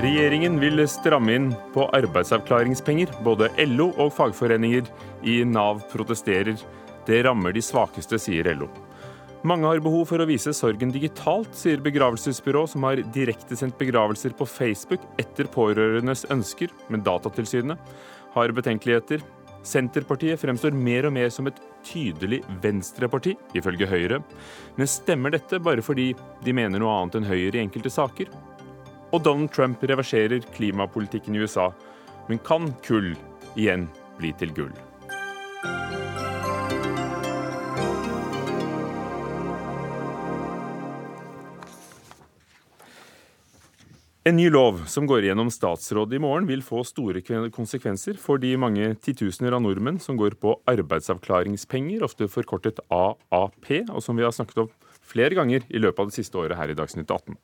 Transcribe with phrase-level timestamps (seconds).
[0.00, 3.10] Regjeringen vil stramme inn på arbeidsavklaringspenger.
[3.20, 4.86] Både LO og fagforeninger
[5.28, 6.56] i Nav protesterer.
[7.04, 8.70] Det rammer de svakeste, sier LO.
[9.44, 14.48] Mange har behov for å vise sorgen digitalt, sier begravelsesbyrå som har direktesendt begravelser på
[14.48, 17.92] Facebook etter pårørendes ønsker, men Datatilsynet
[18.38, 19.20] har betenkeligheter.
[19.68, 24.24] Senterpartiet fremstår mer og mer som et tydelig venstreparti, ifølge Høyre.
[24.80, 28.32] Men stemmer dette bare fordi de mener noe annet enn Høyre i enkelte saker?
[29.10, 31.70] Og Donald Trump reverserer klimapolitikken i USA.
[32.28, 33.16] Men kan kull
[33.58, 33.88] igjen
[34.20, 34.72] bli til gull?
[44.28, 48.52] En ny lov som går gjennom statsrådet i morgen, vil få store konsekvenser for de
[48.60, 54.36] mange titusener av nordmenn som går på arbeidsavklaringspenger, ofte forkortet AAP, og som vi har
[54.36, 54.70] snakket om
[55.00, 57.40] flere ganger i løpet av det siste året her i Dagsnytt 18.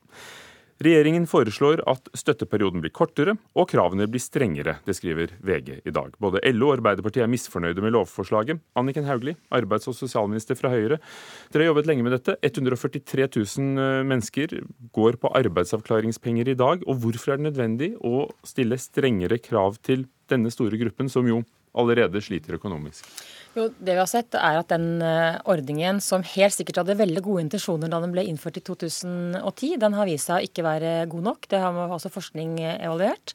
[0.76, 4.74] Regjeringen foreslår at støtteperioden blir kortere og kravene blir strengere.
[4.84, 6.12] Det skriver VG i dag.
[6.20, 8.60] Både LO og Arbeiderpartiet er misfornøyde med lovforslaget.
[8.76, 11.00] Anniken Hauglie, arbeids- og sosialminister fra Høyre.
[11.48, 12.36] Dere har jobbet lenge med dette.
[12.44, 14.52] 143 000 eh, mennesker
[14.92, 16.84] går på arbeidsavklaringspenger i dag.
[16.84, 21.40] Og hvorfor er det nødvendig å stille strengere krav til denne store gruppen, som jo
[21.76, 23.08] allerede sliter økonomisk?
[23.56, 27.22] Jo, det vi har sett er at den eh, ordningen, som helt sikkert hadde veldig
[27.24, 30.90] gode intensjoner da den ble innført i 2010, den har vist seg å ikke være
[31.08, 31.48] god nok.
[31.48, 33.32] Det har også forskning eh, evaluert.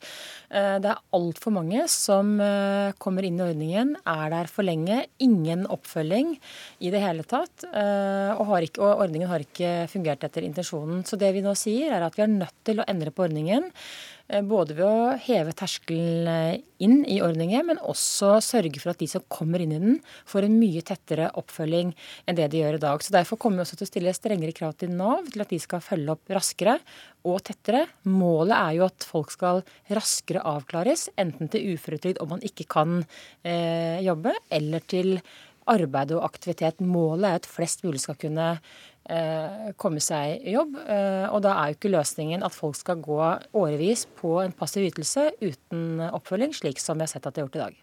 [0.52, 2.34] Eh, det er altfor mange som
[3.02, 6.36] kommer inn i ordningen, er der for lenge, ingen oppfølging
[6.84, 7.66] i det hele tatt.
[7.72, 11.06] Og, ikke, og ordningen har ikke fungert etter intensjonen.
[11.08, 13.70] Så det vi nå sier, er at vi er nødt til å endre på ordningen.
[14.32, 19.02] Eh, både ved å heve terskelen eh, inn i ordningen, men også sørge for at
[19.02, 19.98] de som kommer inn i den,
[20.30, 21.92] får en mye tettere oppfølging
[22.26, 23.04] enn det de gjør i dag.
[23.04, 25.60] Så Derfor kommer vi også til å stille strengere krav til Nav til at de
[25.62, 26.78] skal følge opp raskere
[27.28, 27.86] og tettere.
[28.10, 33.02] Målet er jo at folk skal raskere avklares, enten til uføretrygd om man ikke kan
[33.44, 35.18] eh, jobbe, eller til
[35.72, 36.82] arbeid og aktivitet.
[36.82, 38.56] Målet er at flest mulig skal kunne
[39.10, 40.76] Eh, komme seg i jobb.
[40.86, 43.18] Eh, og da er jo ikke løsningen at folk skal gå
[43.58, 47.50] årevis på en passiv ytelse uten oppfølging, slik som vi har sett at de har
[47.50, 47.80] gjort i dag.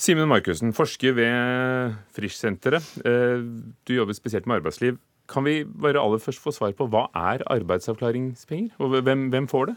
[0.00, 2.88] Simen Markussen, forsker ved Frisch-senteret.
[3.04, 3.44] Eh,
[3.84, 4.98] du jobber spesielt med arbeidsliv.
[5.30, 9.72] Kan vi bare aller først få svar på hva er arbeidsavklaringspenger, og hvem, hvem får
[9.72, 9.76] det?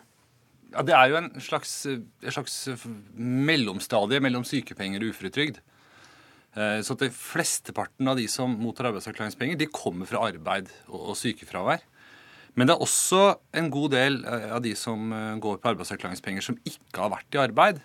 [0.74, 2.56] Ja, Det er jo en slags, en slags
[3.16, 5.62] mellomstadie mellom sykepenger og uføretrygd.
[6.58, 11.84] Eh, så at Flesteparten av de som mottar arbeidsavklaringspenger, de kommer fra arbeid og sykefravær.
[12.58, 16.44] Men det er også en god del eh, av de som eh, går på arbeidsavklaringspenger,
[16.44, 17.84] som ikke har vært i arbeid,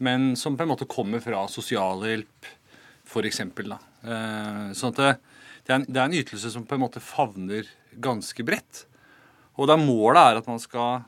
[0.00, 2.48] men som på en måte kommer fra sosialhjelp,
[3.10, 3.42] f.eks.
[4.80, 5.20] Sånn at
[5.70, 7.70] det, er en, det er en ytelse som på en måte favner
[8.02, 8.84] ganske bredt.
[9.54, 11.06] Og der målet er at man skal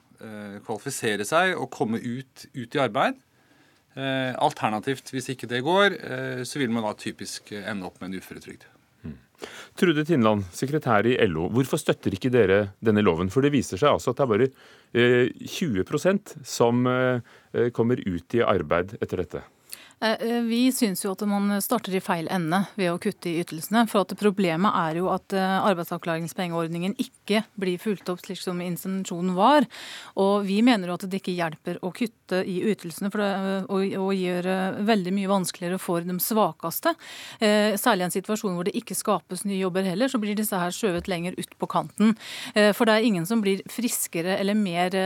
[0.62, 3.16] kvalifisere seg og komme ut, ut i arbeid.
[3.92, 8.08] Eh, alternativt, hvis ikke det går, eh, så vil man da typisk ende opp med
[8.08, 8.64] en uføretrygd.
[9.04, 9.18] Mm.
[9.76, 11.50] Trude Tindland, sekretær i LO.
[11.52, 13.28] Hvorfor støtter ikke dere denne loven?
[13.28, 14.48] For det viser seg altså at det er bare
[15.44, 16.88] 20 eh, som
[17.76, 19.42] kommer ut i arbeid etter dette.
[20.02, 23.36] Eh, eh, vi syns jo at man starter i feil ende ved å kutte i
[23.42, 23.84] ytelsene.
[23.90, 29.36] For at problemet er jo at eh, arbeidsavklaringspengeordningen ikke blir fulgt opp slik som intensjonen
[29.38, 29.68] var.
[30.18, 33.30] Og vi mener jo at det ikke hjelper å kutte i ytelsene for det,
[33.70, 34.48] og, og gjør
[34.88, 36.94] veldig mye vanskeligere for de svakeste.
[37.38, 40.72] Særlig i en situasjon hvor det ikke skapes nye jobber heller, så blir disse her
[40.74, 42.14] skjøvet lenger ut på kanten.
[42.54, 44.96] For det er ingen som blir friskere eller mer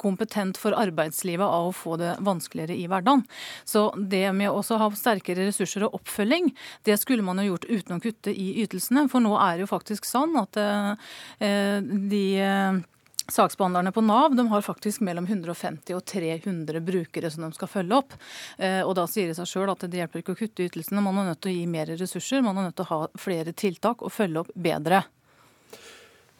[0.00, 3.24] kompetent for arbeidslivet av å få det vanskeligere i hverdagen.
[3.64, 6.52] Så det med å ha sterkere ressurser og oppfølging,
[6.88, 9.06] det skulle man jo gjort uten å kutte i ytelsene.
[9.12, 11.80] For nå er det jo faktisk sånn at eh,
[12.12, 12.84] de eh,
[13.26, 17.98] Saksbehandlerne på Nav de har faktisk mellom 150 og 300 brukere som de skal følge
[17.98, 18.14] opp.
[18.58, 21.02] Eh, og Da sier det seg sjøl at det hjelper ikke å kutte ytelsene.
[21.02, 23.50] Man er nødt til å gi mer ressurser, man er nødt til å ha flere
[23.50, 25.02] tiltak og følge opp bedre.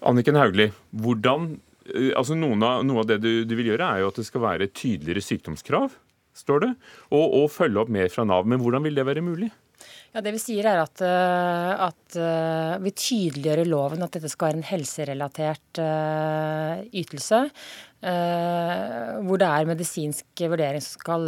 [0.07, 1.57] Anniken Hauglie, hvordan
[2.17, 4.45] altså noe av, noe av det du, du, vil gjøre, er jo at det skal
[4.45, 5.95] være tydeligere sykdomskrav,
[6.37, 6.73] står det,
[7.11, 8.49] og, og følge opp mer fra Nav.
[8.49, 9.51] Men hvordan vil det være mulig?
[10.15, 14.31] Ja, Det vi sier er at, eh, at uh, vi tydeliggjør i loven at dette
[14.33, 15.83] skal være en helserelatert
[16.97, 17.43] ytelse.
[18.07, 21.25] Uh, hvor det er medisinsk vurdering som skal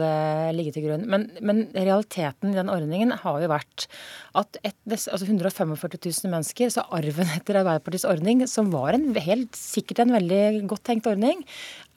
[0.55, 1.09] ligge til grunn.
[1.11, 3.89] Men, men, realiteten i den ordningen har jo vært
[4.39, 9.59] at et, altså 145 000 mennesker, så arven etter Arbeiderpartiets ordning, som var en helt
[9.59, 11.43] sikkert en veldig godt tenkt ordning,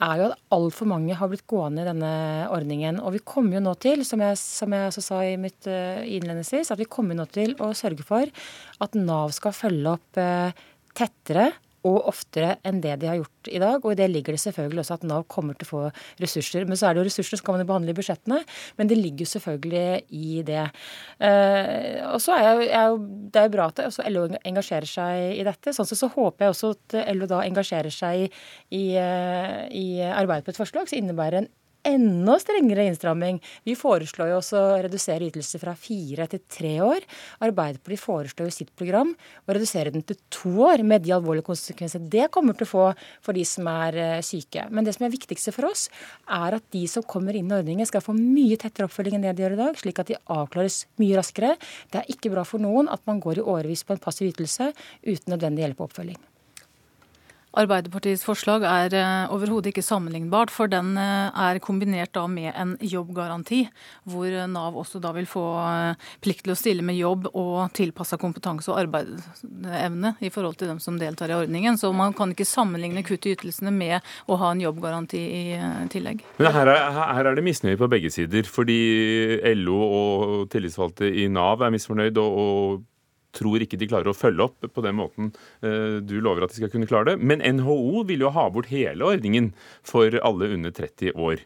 [0.02, 2.14] er jo at altfor mange har blitt gående i denne
[2.50, 2.98] ordningen.
[3.06, 6.74] Og vi kommer jo nå til, som jeg, som jeg sa i mitt uh, innledningsvis,
[6.74, 8.34] at vi kommer nå til å sørge for
[8.82, 10.24] at Nav skal følge opp
[10.98, 11.52] tettere
[11.88, 13.80] og oftere enn det de har gjort i dag.
[13.82, 15.84] Og i det ligger det selvfølgelig også at Nav kommer til å få
[16.22, 16.68] ressurser.
[16.70, 18.42] Men så er det jo ressurser som kan man behandle i budsjettene,
[18.78, 19.86] men det ligger jo selvfølgelig
[20.22, 20.68] i det.
[21.22, 23.00] Uh, og så er jeg, jeg,
[23.32, 25.74] Det er jo bra at også LO engasjerer seg i dette.
[25.76, 28.30] Sånn sett så håper jeg også at LO da engasjerer seg i,
[28.78, 31.50] i, eh, i et forslag, som innebærer en
[31.88, 33.40] enda strengere innstramming.
[33.68, 37.06] Vi foreslår jo også å redusere ytelser fra fire til tre år.
[37.44, 39.14] Arbeiderpartiet foreslår jo sitt program
[39.46, 42.88] å redusere den til to år, med de alvorlige konsekvenser det kommer til å få
[43.24, 44.68] for de som er eh, syke.
[44.70, 45.88] Men det som er viktigste for oss,
[46.30, 49.38] er at de som kommer inn i ordningen, skal få mye tettere oppfølging enn det
[49.38, 51.56] de gjør i dag, slik at de avklares mye raskere.
[51.92, 54.72] Det er ikke bra for noen at man går i årevis på en passiv ytelse
[55.06, 56.20] uten nødvendig hjelp og oppfølging.
[57.52, 62.78] Arbeiderpartiets forslag er uh, overhodet ikke sammenlignbart, for den uh, er kombinert da med en
[62.80, 63.66] jobbgaranti,
[64.08, 65.44] hvor Nav også da vil få
[66.24, 70.80] plikt til å stille med jobb og tilpassa kompetanse og arbeidsevne i forhold til dem
[70.84, 71.80] som deltar i ordningen.
[71.80, 74.00] Så man kan ikke sammenligne kutt i ytelsene med
[74.32, 75.44] å ha en jobbgaranti i
[75.92, 76.24] tillegg.
[76.40, 78.80] Men her er, her er det misnøye på begge sider, fordi
[79.60, 82.88] LO og tillitsvalgte i Nav er misfornøyd, og, og
[83.36, 85.32] tror ikke de klarer å følge opp på den måten
[85.66, 87.18] eh, du lover at de skal kunne klare det.
[87.24, 89.52] Men NHO vil jo ha bort hele ordningen
[89.88, 91.46] for alle under 30 år.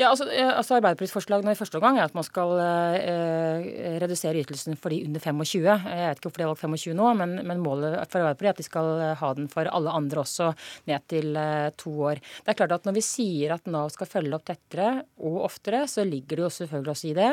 [0.00, 3.66] Ja, altså, eh, altså Arbeiderpartiets forslag nå i første omgang er at man skal eh,
[4.00, 5.60] redusere ytelsen for de under 25.
[5.60, 8.54] Jeg vet ikke hvorfor de har valgt 25 nå, men, men, målet for Arbeiderpartiet er
[8.54, 10.54] at de skal eh, ha den for alle andre også,
[10.88, 12.22] ned til eh, to år.
[12.46, 15.82] Det er klart at Når vi sier at Nav skal følge opp tettere og oftere,
[15.84, 17.28] så ligger det jo selvfølgelig også i det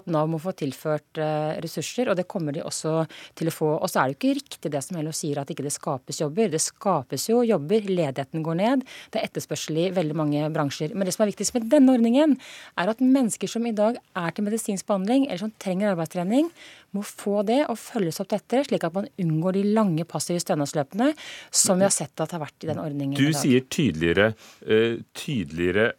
[0.00, 2.96] at Nav må få tilført eh, ressurser, og det kommer de også
[3.38, 3.70] til å få.
[3.78, 6.18] Og så er det jo ikke riktig det som Hello sier, at ikke det skapes
[6.24, 6.50] jobber.
[6.50, 8.84] Det skapes jo jobber, ledigheten går ned,
[9.14, 10.98] det er etterspørsel i veldig mange bransjer.
[10.98, 12.38] Men det som er viktigst med denne ordningen, ordningen,
[12.78, 16.50] er at mennesker som i dag er til medisinsk behandling, eller som trenger arbeidstrening,
[16.96, 21.12] må få det og følges opp tettere, slik at man unngår de lange passive stønadsløpene
[21.50, 23.18] som vi har sett at har vært i den ordningen.
[23.18, 24.32] Du sier tydeligere,
[24.64, 25.92] uh, tydeligere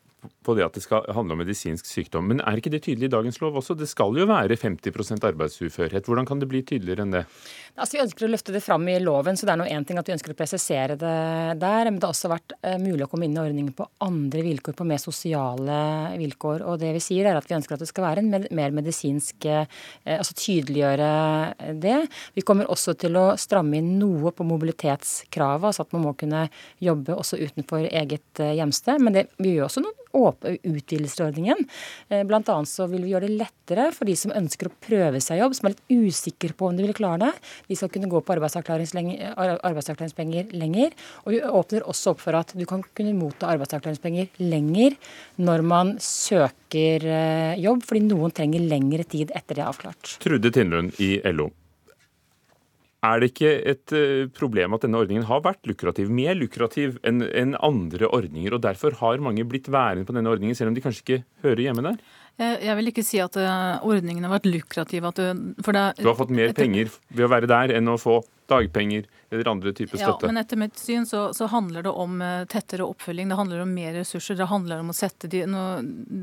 [0.50, 2.28] på det at det skal handle om medisinsk sykdom.
[2.32, 3.78] Men er ikke det tydelig i dagens lov også?
[3.78, 6.10] Det skal jo være 50% arbeidsuførhet.
[6.10, 7.26] Hvordan kan det bli tydeligere enn det?
[7.76, 10.00] Altså, Vi ønsker å løfte det fram i loven, så det er noe én ting
[10.02, 11.14] at vi ønsker å presisere det
[11.62, 11.90] der.
[11.92, 14.78] Men det har også vært uh, mulig å komme inn i ordningen på andre vilkår,
[14.80, 15.80] på mer sosiale
[16.20, 16.66] vilkår.
[16.66, 19.50] Og det vi sier er at vi ønsker at det skal være en mer medisinsk
[19.50, 19.66] uh,
[20.10, 21.98] Altså tydeliggjøre det.
[22.36, 26.48] Vi kommer også til å stramme inn noe på mobilitetskravet, altså at man må kunne
[26.84, 29.04] jobbe også utenfor eget uh, hjemsted.
[29.04, 31.56] Men det, vi gjør også noen utvidelser av Bl.a.
[32.30, 35.42] Blant annet så vil vi gjøre det lettere for de som ønsker å prøve seg
[35.42, 37.34] jobb, som er litt usikre på om de vil klare det
[37.70, 40.90] de skal kunne gå på arbeidsavklaringspenger lenger.
[41.26, 44.92] Og vi åpner også opp for at du kan kunne motta arbeidsavklaringspenger lenger
[45.42, 50.18] når man søker eh, jobb, fordi noen trenger lengre tid etter det er avklart.
[50.24, 51.48] Trude Tindlund i LO.
[53.00, 57.54] Er det ikke et eh, problem at denne ordningen har vært lukrativ, mer lukrativ enn
[57.56, 61.06] andre ordninger, og derfor har mange blitt værende på denne ordningen, selv om de kanskje
[61.06, 62.02] ikke hører hjemme der?
[62.40, 65.08] Jeg vil ikke si at eh, ordningen har vært lukrativ.
[65.16, 68.20] Du, det, du har fått mer penger ved å være der enn å få
[68.50, 70.26] dagpenger eller andre typer støtte.
[70.26, 73.30] Ja, men etter mitt syn så, så, handler det om eh, tettere oppfølging.
[73.30, 74.36] Det handler om mer ressurser.
[74.40, 75.64] Det handler om å sette de, no,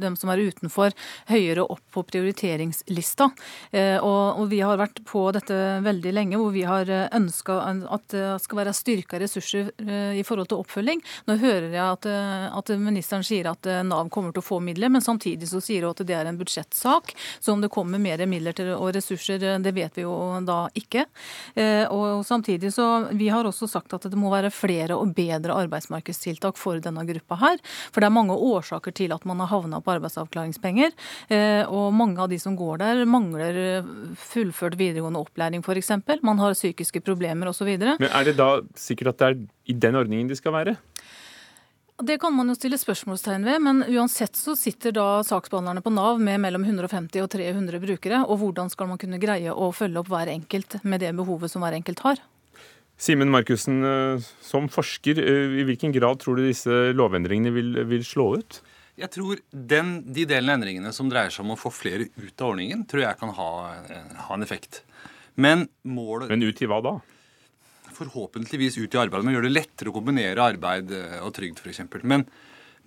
[0.03, 0.95] dem som er utenfor,
[1.31, 3.29] høyere opp på prioriteringslista.
[3.71, 7.61] Eh, og, og, vi har vært på dette veldig lenge, hvor vi har eh, ønska
[7.95, 11.03] at det skal være styrka ressurser eh, i forhold til oppfølging.
[11.31, 12.11] Nå hører jeg at,
[12.59, 15.95] at, ministeren sier at Nav kommer til å få midler, men samtidig så sier hun
[15.95, 17.15] at det er en budsjettsak.
[17.39, 20.15] Så om det kommer mer midler til, og ressurser, det vet vi jo
[20.47, 21.07] da ikke.
[21.55, 25.57] Eh, og samtidig så Vi har også sagt at det må være flere og bedre
[25.65, 27.61] arbeidsmarkedstiltak for denne gruppa her.
[27.93, 30.95] For det er mange årsaker til at man har havna på arbeidsavklaringspenger.
[31.29, 33.83] Eh, og mange av de som går der, mangler
[34.17, 35.93] fullført videregående opplæring f.eks.
[36.23, 37.73] Man har psykiske problemer osv.
[37.77, 40.77] Men er det da sikkert at det er i den ordningen de skal være?
[41.97, 46.19] Det kan man jo stille spørsmålstegn ved, men uansett så sitter da saksbehandlerne på Nav
[46.21, 48.19] med mellom 150 og 300 brukere.
[48.29, 51.65] Og hvordan skal man kunne greie å følge opp hver enkelt med det behovet som
[51.65, 52.21] hver enkelt har?
[53.01, 58.05] Simen Markussen, eh, som forsker, eh, i hvilken grad tror du disse lovendringene vil, vil
[58.05, 58.61] slå ut?
[58.97, 62.41] Jeg tror den, De delene av endringene som dreier seg om å få flere ut
[62.41, 63.51] av ordningen, tror jeg kan ha,
[63.89, 64.83] eh, ha en effekt.
[65.37, 67.01] Men målet Men ut i hva da?
[67.97, 71.83] Forhåpentligvis ut i arbeid, men gjør det lettere å kombinere arbeid eh, og trygd f.eks.
[72.03, 72.27] Men,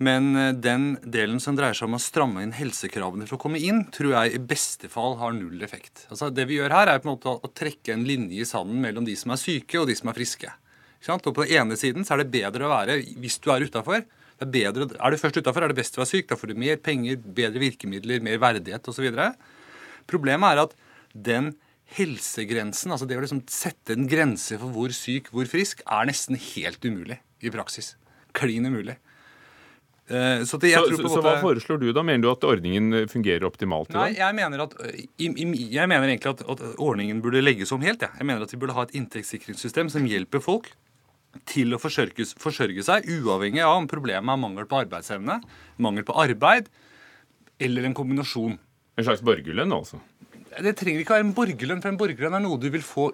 [0.00, 3.60] men eh, den delen som dreier seg om å stramme inn helsekravene for å komme
[3.62, 6.06] inn, tror jeg i beste fall har null effekt.
[6.08, 8.80] Altså Det vi gjør her, er på en måte å, trekke en linje i sanden
[8.82, 10.54] mellom de som er syke, og de som er friske.
[11.08, 14.04] Og På den ene siden så er det bedre å være hvis du er utafor.
[14.40, 16.28] Er, bedre, er du først utafor, er det best å være syk.
[16.28, 19.08] Da får du mer penger, bedre virkemidler, mer verdighet osv.
[20.08, 20.76] Problemet er at
[21.12, 21.54] den
[21.96, 26.38] helsegrensen, altså det å liksom sette en grense for hvor syk, hvor frisk, er nesten
[26.38, 27.94] helt umulig i praksis.
[28.36, 28.96] Klin umulig.
[30.10, 32.02] Eh, så, det, så, så, så, hva foreslår du da?
[32.06, 33.92] Mener du at ordningen fungerer optimalt?
[33.94, 34.76] Nei, jeg mener, at,
[35.22, 38.02] jeg mener egentlig at, at, ordningen burde legges om helt.
[38.02, 38.10] Ja.
[38.18, 40.72] Jeg mener at vi burde ha et inntektssikringssystem som hjelper folk
[41.46, 45.38] til å forsørge, forsørge seg, uavhengig av om problemet er mangel på arbeidsevne,
[45.78, 46.66] mangel på arbeid
[47.62, 48.56] eller en kombinasjon.
[48.98, 50.00] En slags borgerlønn, altså?
[50.50, 53.06] Det trenger ikke å være en borgerlønn, for en borgerlønn er noe du vil få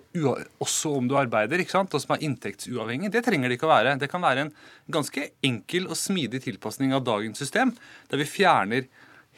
[0.64, 1.92] også om du arbeider, ikke sant?
[1.92, 3.10] og som er inntektsuavhengig.
[3.12, 3.96] Det trenger det ikke å være.
[4.00, 4.52] Det kan være en
[4.96, 7.74] ganske enkel og smidig tilpasning av dagens system,
[8.08, 8.88] der vi fjerner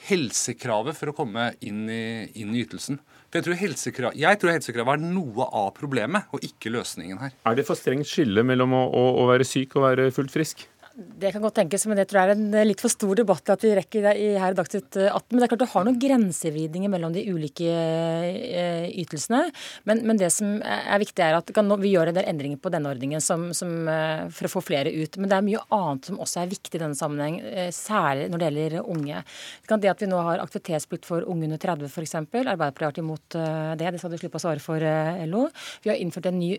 [0.06, 3.00] helsekravet for å komme inn i, inn i ytelsen.
[3.28, 7.34] For jeg tror, helsekrav, jeg tror helsekravet er noe av problemet, og ikke løsningen her.
[7.50, 10.68] Er det for strengt skille mellom å, å, å være syk og være fullt frisk?
[10.98, 13.62] Det kan godt tenkes, men det tror jeg er en litt for stor debatt at
[13.62, 15.28] vi rekker det her i Dagsnytt 18.
[15.30, 19.44] Men det er klart du har noen grensevridninger mellom de ulike eh, ytelsene.
[19.86, 22.90] Men, men, det som er viktig, er at vi gjør en del endringer på denne
[22.90, 25.20] ordningen som, som, eh, for å få flere ut.
[25.20, 28.42] Men det er mye annet som også er viktig i denne sammenheng, eh, særlig når
[28.42, 29.22] det gjelder unge.
[29.70, 32.16] Det at vi nå har aktivitetsplikt for unge under 30 f.eks.
[32.18, 33.38] Arbeiderpartiet har vært imot
[33.78, 34.82] det, det skal du slippe å svare for,
[35.30, 35.46] LO.
[35.84, 36.56] Vi har innført en ny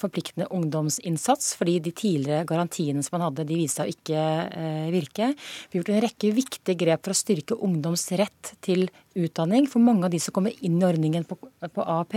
[0.00, 4.86] forpliktende ungdomsinnsats fordi de tidligere garantiene som man hadde, de viser seg å ikke eh,
[4.94, 5.32] virke.
[5.36, 9.66] Vi har gjort en rekke viktige grep for å styrke ungdoms rett til utdanning.
[9.70, 12.16] For mange av de som kommer inn i ordningen på, på AAP,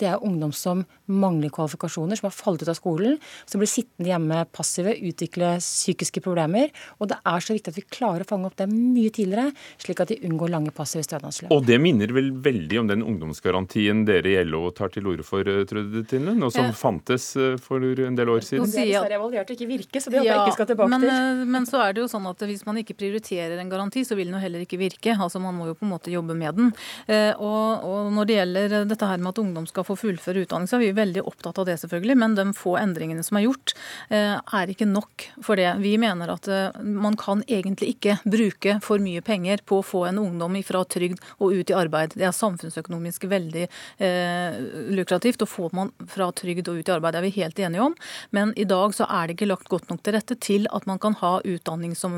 [0.00, 4.10] det er ungdom som mangler kvalifikasjoner, som har falt ut av skolen, som blir sittende
[4.10, 6.72] hjemme passive, utvikle psykiske problemer.
[7.00, 10.02] Og det er så viktig at vi klarer å fange opp det mye tidligere, slik
[10.02, 11.52] at de unngår lange passive stønadsløp.
[11.54, 15.46] Og det minner vel veldig om den ungdomsgarantien dere i LO tar til orde for,
[15.46, 16.74] eh, Trude Tindlund, og som ja.
[16.76, 18.70] fantes eh, for en del år siden?
[18.70, 21.14] Det er evaluert ikke virke, så det håper ja, jeg ikke skal tilbake men, til.
[21.14, 24.18] Eh, men så er det jo sånn at hvis man ikke prioriterer en garanti, så
[24.18, 25.16] vil den jo heller ikke virke.
[25.16, 26.72] Altså Man må jo på en måte jobbe med den.
[27.06, 30.70] Eh, og, og, når det gjelder dette her med at ungdom skal få fullføre utdanning,
[30.70, 32.18] så er vi veldig opptatt av det, selvfølgelig.
[32.22, 33.74] Men de få endringene som er gjort,
[34.10, 35.70] eh, er ikke nok for det.
[35.82, 40.06] Vi mener at eh, man kan egentlig ikke bruke for mye penger på å få
[40.10, 42.14] en ungdom fra trygd og ut i arbeid.
[42.16, 44.60] Det er samfunnsøkonomisk veldig eh,
[44.96, 45.42] lukrativt.
[45.42, 47.96] å få man fra trygd og ut i arbeid, det er vi helt enige om.
[48.30, 51.00] Men i dag så er det ikke lagt godt nok til rette til at man
[51.02, 52.16] kan ha utdanning som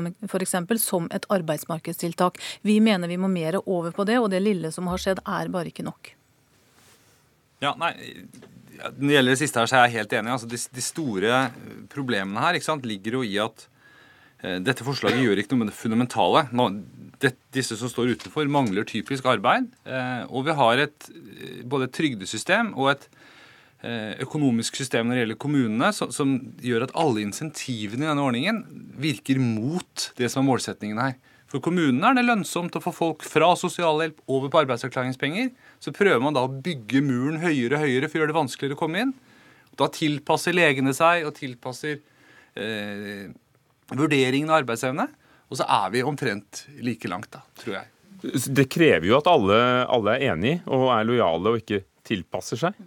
[0.49, 2.39] eksempel som et arbeidsmarkedstiltak.
[2.61, 4.19] Vi mener vi må mer over på det.
[4.19, 6.13] og det lille som har skjedd, er bare ikke nok.
[7.63, 7.93] Ja, nei,
[8.79, 10.31] Når det gjelder det siste her, så er jeg helt enig.
[10.31, 11.41] Altså, de, de, store
[11.91, 13.65] problemene her sant, ligger jo i at
[14.39, 16.45] eh, dette forslaget gjør ikke noe med det fundamentale.
[17.19, 19.67] Det, disse som står utenfor, mangler typisk arbeid.
[19.83, 23.09] Eh, og vi har et, eh, både et trygdesystem og et
[23.83, 28.23] eh, økonomisk system når det gjelder kommunene, som, som gjør at alle insentivene i denne
[28.23, 28.63] ordningen
[28.99, 31.19] virker mot det som er målsetningen her.
[31.49, 35.49] For kommunene er det lønnsomt å få folk fra sosialhjelp over på arbeidsavklaringspenger.
[35.81, 38.77] Så prøver man da å bygge muren høyere og høyere for å gjøre det vanskeligere
[38.77, 39.13] å komme inn.
[39.79, 41.97] Da tilpasser legene seg og tilpasser
[42.59, 43.31] eh,
[43.89, 45.07] vurderingen av arbeidsevne.
[45.49, 47.89] Og så er vi omtrent like langt, da, tror jeg.
[48.53, 49.57] Det krever jo at alle,
[49.89, 52.77] alle er enige og er lojale og ikke tilpasser seg?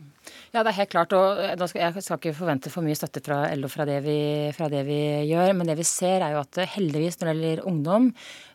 [0.52, 1.12] Ja, det er helt klart.
[1.16, 4.16] og Jeg skal ikke forvente for mye støtte fra LO fra det, vi,
[4.52, 4.98] fra det vi
[5.30, 5.54] gjør.
[5.56, 8.10] Men det vi ser er jo at heldigvis når det gjelder ungdom,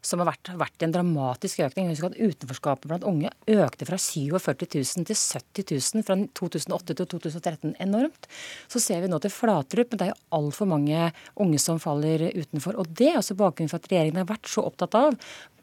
[0.05, 4.67] som har vært, vært en dramatisk økning Husk at utenforskapet blant unge økte fra 47
[4.77, 7.73] 000 til 70 000 fra 2008 til 2013.
[7.81, 8.29] Enormt.
[8.69, 12.29] Så ser vi nå til Flaterup, men det er jo altfor mange unge som faller
[12.29, 12.77] utenfor.
[12.77, 15.17] Og det er også bakgrunnen for at regjeringen har vært så opptatt av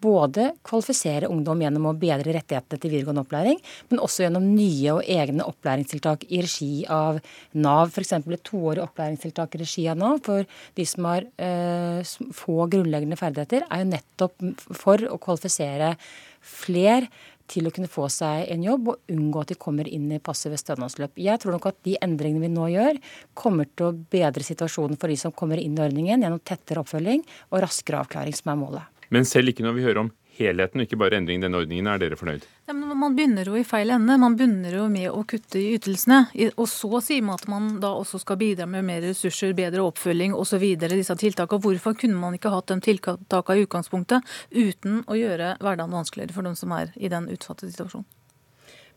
[0.04, 5.10] både kvalifisere ungdom gjennom å bedre rettighetene til videregående opplæring, men også gjennom nye og
[5.16, 7.20] egne opplæringstiltak i regi av
[7.56, 7.92] Nav.
[7.92, 8.14] F.eks.
[8.20, 10.46] et toårig opplæringstiltak i regi av Nav for
[10.76, 15.94] de som har eh, få grunnleggende ferdigheter, er jo nettopp for å kvalifisere
[16.44, 17.08] fler
[17.50, 20.56] til å kunne få seg en jobb og unngå at de kommer inn i passive
[20.60, 21.18] stønadsløp.
[21.20, 23.00] Jeg tror nok at de endringene vi nå gjør,
[23.36, 27.24] kommer til å bedre situasjonen for de som kommer inn i ordningen gjennom tettere oppfølging
[27.50, 28.93] og raskere avklaring, som er målet.
[29.14, 32.00] Men selv ikke når vi hører om helheten, ikke bare endring i denne ordningen, er
[32.02, 32.46] dere fornøyd?
[32.66, 34.16] Ja, men Man begynner jo i feil ende.
[34.18, 36.24] Man begynner jo med å kutte i ytelsene.
[36.56, 40.34] Og så sier man at man da også skal bidra med mer ressurser, bedre oppfølging
[40.34, 40.64] osv.
[40.80, 41.62] Disse tiltakene.
[41.62, 46.46] Hvorfor kunne man ikke hatt de tiltakene i utgangspunktet uten å gjøre hverdagen vanskeligere for
[46.46, 48.08] dem som er i den utsatte situasjonen?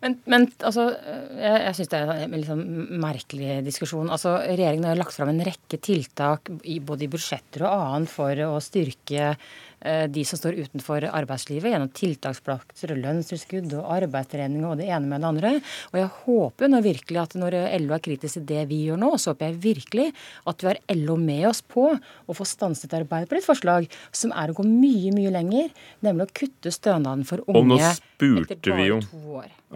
[0.04, 0.92] Men, men altså,
[1.34, 2.60] jeg, jeg syns det er en liksom
[3.02, 4.12] merkelig diskusjon.
[4.14, 8.44] Altså, Regjeringen har lagt fram en rekke tiltak i, både i budsjetter og annet for
[8.46, 9.32] å styrke
[9.78, 15.22] de som står utenfor arbeidslivet, gjennom tiltaksplasser, og lønnstilskudd og arbeidstrening og det ene med
[15.22, 15.52] det andre.
[15.92, 19.12] Og jeg håper nå virkelig at når LO er kritisk til det vi gjør nå,
[19.22, 20.08] så håper jeg virkelig
[20.50, 24.58] at vi har LO med oss på å få stanset Arbeiderpartiets forslag, som er å
[24.58, 25.70] gå mye, mye lenger,
[26.06, 29.02] nemlig å kutte stønaden for unge etter spurte vi jo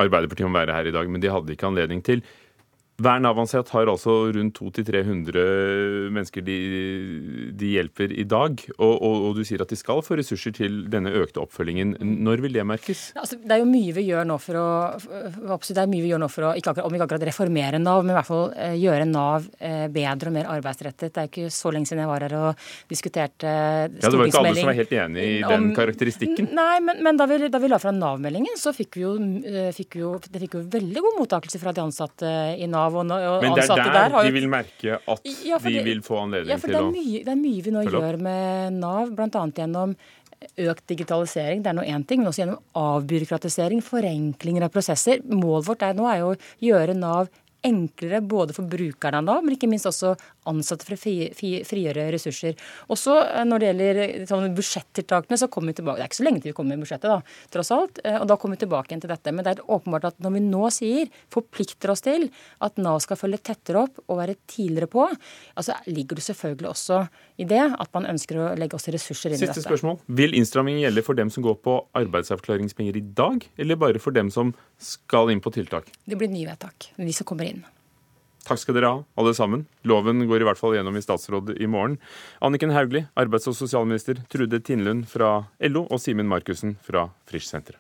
[0.02, 2.24] Arbeiderpartiet om å være her i dag, men de hadde ikke anledning til.
[3.02, 6.58] Hver Nav-ansatt har altså rundt 200-300 mennesker de,
[7.58, 8.62] de, hjelper i dag.
[8.78, 11.96] Og, og, og, du sier at de skal få ressurser til denne økte oppfølgingen.
[12.00, 13.08] Når vil det merkes?
[13.18, 14.68] Altså, det er jo mye vi gjør nå for å,
[15.00, 18.04] det er mye vi gjør nå for å ikke akkurat, om ikke akkurat reformere Nav,
[18.06, 21.16] men i hvert fall eh, gjøre Nav eh, bedre og mer arbeidsrettet.
[21.16, 23.56] Det er ikke så lenge siden jeg var her og diskuterte
[23.98, 23.98] stortingsmelding.
[23.98, 26.52] Ja, Det var ikke alle som var helt enig i den om, karakteristikken?
[26.58, 29.16] Nei, men, men da, vi, da, vi, la fram Nav-meldingen, så fikk vi, jo,
[29.48, 32.91] eh, fikk vi jo, det fikk jo veldig god mottakelse fra de ansatte i Nav
[32.92, 36.02] Nav og, og Men det er der der de vil merke at ja, de vil
[36.06, 39.46] få anledning ja, til å mye, Det er mye vi nå gjør med Nav, bl.a.
[39.62, 39.96] gjennom
[40.42, 45.22] økt digitalisering, det er nå én ting, men også gjennom avbyråkratisering, forenklinger av prosesser.
[45.30, 47.30] Målet vårt er nå er jo å gjøre Nav
[47.62, 50.16] enklere både for brukerne av Nav, men ikke minst også
[50.50, 51.00] ansatte for å
[51.68, 52.58] frigjøre ressurser.
[52.94, 56.28] Også eh, når det gjelder sånn, budsjettiltakene, så kommer vi tilbake Det er ikke så
[56.28, 58.02] lenge til vi kommer med budsjettet, da, tross alt.
[58.06, 59.34] Eh, og da kommer vi tilbake igjen til dette.
[59.36, 62.30] Men det er åpenbart at når vi nå sier, forplikter oss til
[62.66, 65.08] at Nav skal følge tettere opp og være tidligere på,
[65.60, 67.04] altså ligger det selvfølgelig også
[67.42, 69.58] i det at man ønsker å legge også ressurser inn i dette.
[69.60, 70.00] Siste spørsmål.
[70.22, 74.32] Vil innstrammingen gjelde for dem som går på arbeidsavklaringspenger i dag, eller bare for dem
[74.34, 75.92] som skal inn på tiltak?
[76.06, 76.92] Det blir nye vedtak.
[76.98, 77.64] De som kommer inn.
[78.48, 79.68] Takk skal dere ha, alle sammen.
[79.86, 82.00] Loven går i hvert fall gjennom i statsråd i morgen.
[82.42, 87.80] Anniken Hauglie, arbeids- og sosialminister, Trude Tinnlund fra LO og Simen Markussen fra Frischsenteret.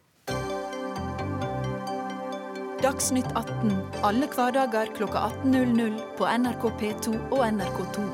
[2.81, 8.05] Dagsnytt 18 alle hverdager kl 18.00 på NRK P2 og NRK2.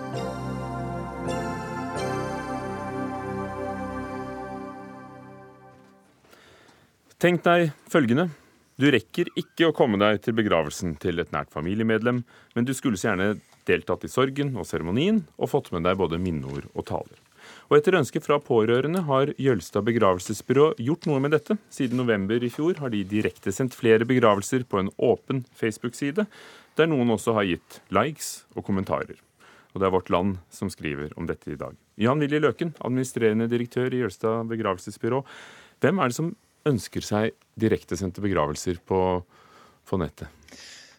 [7.17, 8.27] Tenk deg følgende.
[8.77, 12.19] Du rekker ikke å komme deg til begravelsen til et nært familiemedlem,
[12.53, 16.19] men du skulle så gjerne deltatt i sorgen og seremonien og fått med deg både
[16.21, 17.17] minneord og taler.
[17.71, 21.57] Og etter ønske fra pårørende har Jølstad begravelsesbyrå gjort noe med dette.
[21.73, 26.27] Siden november i fjor har de direktesendt flere begravelser på en åpen Facebook-side,
[26.77, 29.17] der noen også har gitt likes og kommentarer.
[29.73, 31.73] Og det er Vårt Land som skriver om dette i dag.
[31.97, 35.23] Jan Willy Løken, administrerende direktør i Jølstad begravelsesbyrå.
[35.81, 36.35] Hvem er det som
[36.69, 39.01] ønsker seg direktesendte begravelser på,
[39.87, 40.29] på nettet?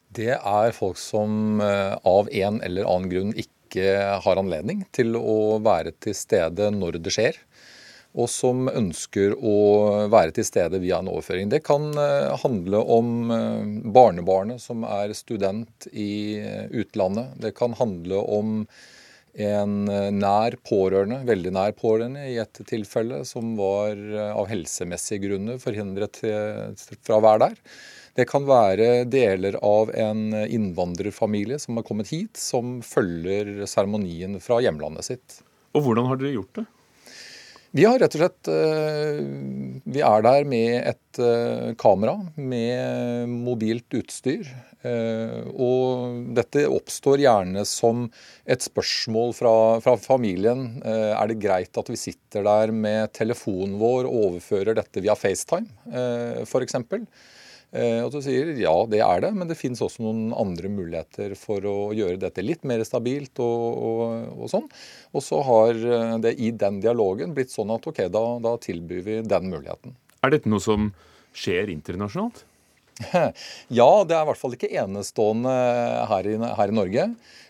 [0.09, 3.91] Det er folk som eh, av en eller annen grunn ikke
[4.25, 7.37] har anledning til å være til stede når det skjer.
[8.19, 9.57] Og som ønsker å
[10.09, 11.51] være til stede via en overføring.
[11.53, 16.41] Det kan eh, handle om eh, barnebarnet som er student i
[16.73, 17.37] utlandet.
[17.45, 18.63] Det kan handle om
[19.39, 25.23] en eh, nær pårørende, veldig nær pårørende i et tilfelle, som var eh, av helsemessige
[25.27, 27.61] grunner forhindret fra å være der.
[28.19, 34.59] Det kan være deler av en innvandrerfamilie som har kommet hit, som følger seremonien fra
[34.65, 35.39] hjemlandet sitt.
[35.77, 36.67] Og hvordan har dere gjort det?
[37.77, 39.19] Vi har rett og slett eh,
[39.93, 44.47] Vi er der med et kamera med mobilt utstyr.
[44.87, 48.05] Eh, og dette oppstår gjerne som
[48.47, 50.79] et spørsmål fra, fra, familien.
[50.87, 55.19] Eh, er det greit at vi sitter der med telefonen vår og overfører dette via
[55.19, 56.79] FaceTime, eh, f.eks.?
[57.69, 61.61] Og du sier ja, det er det, men det finnes også noen andre muligheter for
[61.69, 64.65] å gjøre dette litt mer stabilt og, og, og sånn.
[65.13, 65.83] Og så har
[66.25, 69.99] det i den dialogen blitt sånn at ok, da, da tilbyr vi den muligheten.
[70.25, 70.89] Er dette noe som
[71.37, 72.47] skjer internasjonalt?
[73.79, 75.53] Ja, det er i hvert fall ikke enestående
[76.11, 77.05] her i, her i Norge.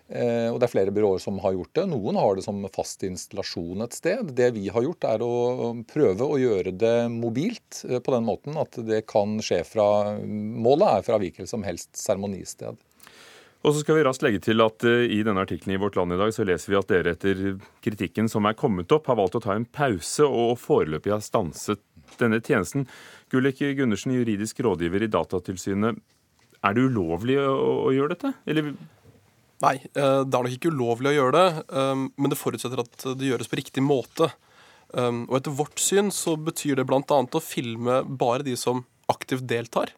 [0.09, 1.85] Eh, og det er flere byråer som har gjort det.
[1.90, 4.33] Noen har det som fast installasjon et sted.
[4.37, 8.57] Det vi har gjort, er å prøve å gjøre det mobilt eh, på den måten
[8.61, 12.81] at det kan skje fra Målet er fra hvilket som helst seremonisted.
[13.66, 16.14] Og så skal vi raskt legge til at uh, I denne artikkelen i Vårt Land
[16.14, 17.40] i dag så leser vi at dere etter
[17.85, 21.83] kritikken som er kommet opp, har valgt å ta en pause og foreløpig har stanset
[22.23, 22.87] denne tjenesten.
[23.35, 25.99] Gullik Gundersen, juridisk rådgiver i Datatilsynet.
[26.64, 28.33] Er det ulovlig å gjøre dette?
[28.49, 28.73] Eller
[29.64, 33.07] Nei, eh, det er nok ikke ulovlig å gjøre det, um, men det forutsetter at
[33.18, 34.31] det gjøres på riktig måte.
[34.94, 37.03] Um, og etter vårt syn så betyr det bl.a.
[37.03, 39.94] å filme bare de som aktivt deltar,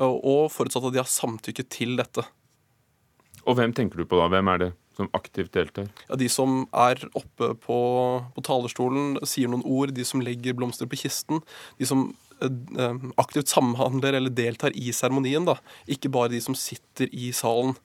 [0.00, 2.22] og forutsatt at de har samtykke til dette.
[3.44, 4.30] Og hvem tenker du på da?
[4.32, 5.90] Hvem er det som aktivt deltar?
[6.08, 7.78] Ja, De som er oppe på,
[8.32, 9.92] på talerstolen, sier noen ord.
[9.92, 11.42] De som legger blomster på kisten.
[11.76, 12.06] De som
[12.78, 15.46] Eh, aktivt samhandler eller deltar i seremonien.
[15.86, 17.76] Ikke bare de som sitter i salen.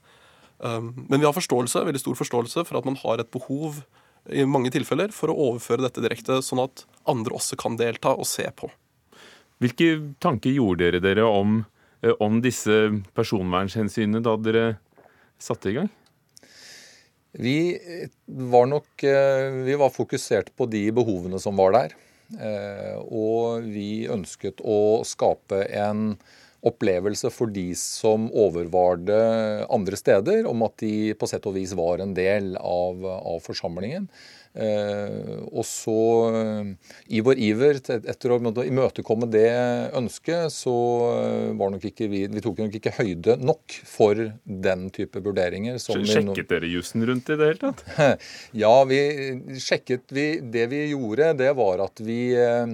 [0.64, 3.82] Eh, men vi har forståelse, veldig stor forståelse for at man har et behov
[4.28, 8.28] i mange tilfeller for å overføre dette direkte, sånn at andre også kan delta og
[8.28, 8.70] se på.
[9.64, 9.94] Hvilke
[10.24, 11.62] tanker gjorde dere dere om,
[12.04, 14.66] eh, om disse personvernhensynene da dere
[15.40, 15.90] satte i gang?
[17.38, 17.78] Vi
[18.26, 21.92] var nok vi var fokusert på de behovene som var der.
[23.04, 26.16] Og vi ønsket å skape en
[26.68, 29.22] opplevelse for de som overvar det
[29.74, 34.10] andre steder, om at de på sett og vis var en del av, av forsamlingen.
[34.58, 35.98] Eh, og så,
[36.34, 39.52] eh, i vår iver etter å imøtekomme det
[39.98, 40.74] ønsket, så
[41.12, 45.78] eh, var nok ikke vi Vi tok nok ikke høyde nok for den type vurderinger.
[45.78, 47.86] Sjekket dere jussen rundt i det hele tatt?
[48.64, 49.00] Ja, vi
[49.62, 52.66] sjekket vi, Det vi gjorde, det var at vi Eh,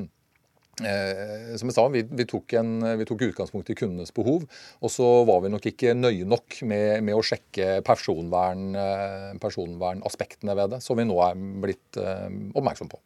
[0.74, 4.48] som jeg sa, vi, vi, tok en, vi, tok utgangspunkt i kundenes behov.
[4.82, 10.56] Og så var vi nok ikke nøye nok med, med å sjekke personvern, eh, personvernaspektene
[10.58, 12.26] ved det, som vi nå er blitt eh,
[12.58, 13.00] oppmerksom på.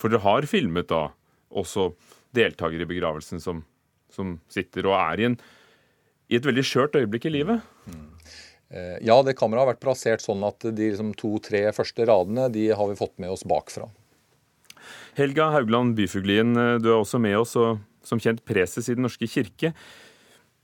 [0.00, 1.06] For dere har filmet da
[1.50, 1.90] også
[2.36, 3.64] deltakere i begravelsen som,
[4.12, 5.38] som sitter og er i, en,
[6.30, 7.64] i et veldig skjørt øyeblikk i livet?
[7.88, 8.06] Mm.
[9.02, 12.86] Ja, det kameraet har vært plassert sånn at de liksom, to-tre første radene de har
[12.86, 13.88] vi fått med oss bakfra.
[15.18, 19.04] Helga Haugland Byfuglien, eh, du er også med oss og som kjent preses i Den
[19.04, 19.74] norske kirke.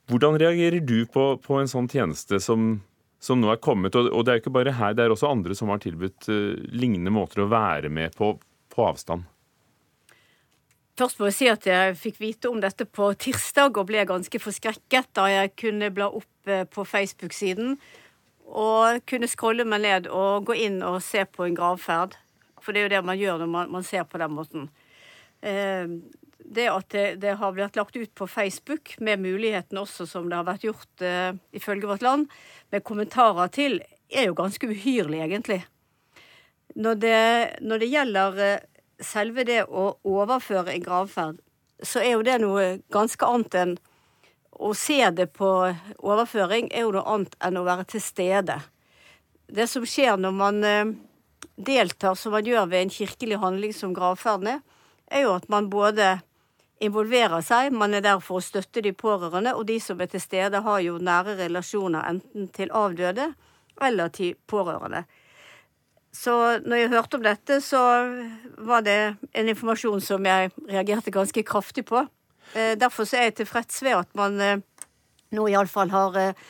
[0.06, 2.76] Hvordan reagerer du på, på en sånn tjeneste som,
[3.20, 3.96] som, nå er kommet?
[3.98, 6.54] Og, det er jo ikke bare her, det er også andre som har tilbudt uh,
[6.70, 8.37] lignende måter å være med på
[8.76, 9.24] på avstand.
[10.96, 14.40] Først må jeg si at jeg fikk vite om dette på tirsdag og ble ganske
[14.40, 17.74] forskrekket da jeg kunne bla opp eh, på Facebook-siden
[18.46, 22.16] og kunne scrolle meg ned og gå inn og se på en gravferd.
[22.66, 24.70] For det er jo det man gjør når man, man ser på den måten.
[25.40, 25.87] Eh,
[26.46, 30.38] det at det, det, har blitt lagt ut på Facebook, med muligheten også, som det
[30.38, 32.29] har vært gjort eh, ifølge Vårt Land,
[32.70, 35.64] med kommentarer til, er jo ganske uhyrlig, egentlig.
[36.74, 37.24] Når det,
[37.62, 38.64] når det gjelder eh,
[39.02, 41.42] selve det å overføre en gravferd,
[41.83, 43.76] så er jo det noe ganske annet enn
[44.57, 45.50] å se det på
[45.98, 48.57] overføring er jo noe annet enn å være til stede.
[49.46, 50.94] Det som skjer når man eh,
[51.56, 54.62] deltar, som man gjør ved en kirkelig handling som gravferden er,
[55.11, 56.16] er jo at man både
[56.82, 60.20] involverer seg, man er der for å støtte de pårørende, og de som er til
[60.20, 63.30] stede, har jo nære relasjoner enten til avdøde
[63.82, 65.04] eller til pårørende.
[66.16, 66.32] Så
[66.64, 67.80] når jeg hørte om dette, så
[68.64, 72.06] var det en informasjon som jeg reagerte ganske kraftig på.
[72.54, 74.62] Eh, derfor er jeg tilfreds ved at man eh,
[75.37, 76.46] nå iallfall har eh,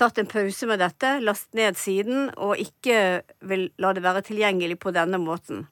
[0.00, 4.80] tatt en pause med dette, last ned siden, og ikke vil la det være tilgjengelig
[4.82, 5.66] på denne måten.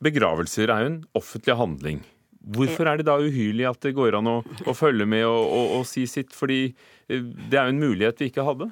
[0.00, 2.00] Begravelser er jo en offentlig handling.
[2.40, 5.72] Hvorfor er det da uhyrlig at det går an å, å følge med og, og,
[5.78, 6.32] og, si sitt?
[6.32, 8.70] Fordi eh, det er jo en mulighet vi ikke hadde.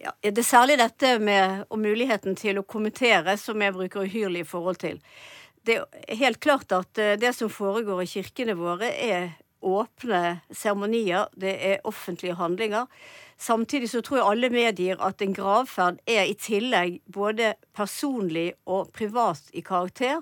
[0.00, 4.42] Ja, det er særlig dette med og muligheten til å kommentere som jeg bruker uhyrlig
[4.42, 4.98] i forhold til.
[5.62, 9.30] Det er helt klart at eh, det som foregår i kirkene våre, er
[9.60, 12.86] åpne seremonier, det er offentlige handlinger.
[13.40, 18.92] Samtidig så tror jeg alle medier at en gravferd er i tillegg både personlig og
[18.96, 20.20] privat i karakter.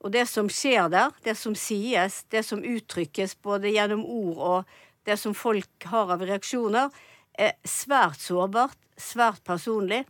[0.00, 4.78] Og det som skjer der, det som sies, det som uttrykkes både gjennom ord og
[5.06, 6.90] det som folk har av reaksjoner,
[7.38, 10.02] er svært sårbart, svært personlig.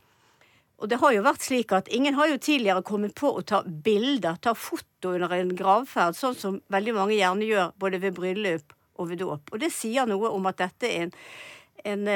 [0.81, 3.61] Og det har jo vært slik at ingen har jo tidligere kommet på å ta
[3.67, 8.75] bilder, ta foto under en gravferd, sånn som veldig mange gjerne gjør både ved bryllup
[9.01, 9.53] og ved dåp.
[9.55, 11.15] Og det sier noe om at dette er
[11.89, 12.09] en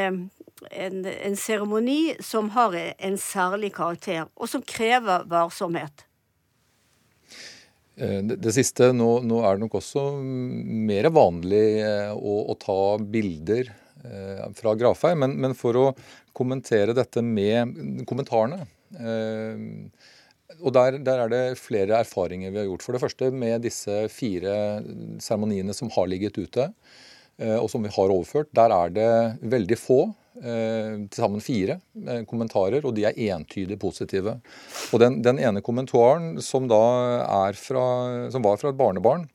[0.71, 6.05] en seremoni som har en særlig karakter, og som krever varsomhet.
[7.97, 12.57] Eh, det, det siste, nå, nå, er det nok også mer vanlig eh, å, å
[12.61, 15.87] ta bilder eh, fra gravferd, men, men, for å
[16.35, 18.65] kommentere dette med kommentarene.
[18.99, 19.65] Eh,
[20.61, 22.85] og der, der, er det flere erfaringer vi har gjort.
[22.85, 24.83] For det første med disse fire
[25.23, 26.69] seremoniene som har ligget ute,
[27.39, 28.53] eh, og som vi har overført.
[28.57, 29.11] Der er det
[29.55, 30.01] veldig få,
[30.41, 31.79] eh, til sammen fire,
[32.31, 34.39] kommentarer, og de er entydig positive.
[34.93, 37.87] Og den, den ene kommentaren som fra,
[38.31, 39.29] som var fra et barnebarn,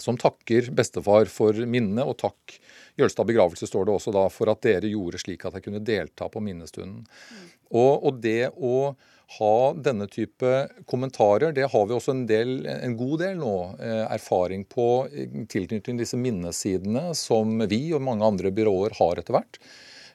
[0.00, 2.60] som takker bestefar for minnet, og takk
[2.98, 6.28] Jølstad begravelse står det også da for at dere gjorde slik at jeg kunne delta
[6.32, 7.04] på minnestunden.
[7.06, 7.48] Mm.
[7.70, 8.94] Og, og, det å
[9.38, 10.50] ha denne type
[10.90, 15.28] kommentarer, det har vi også en, del, en god del nå eh, erfaring på i
[15.46, 19.62] tilknytning til disse minnesidene som vi og mange andre byråer har etter hvert.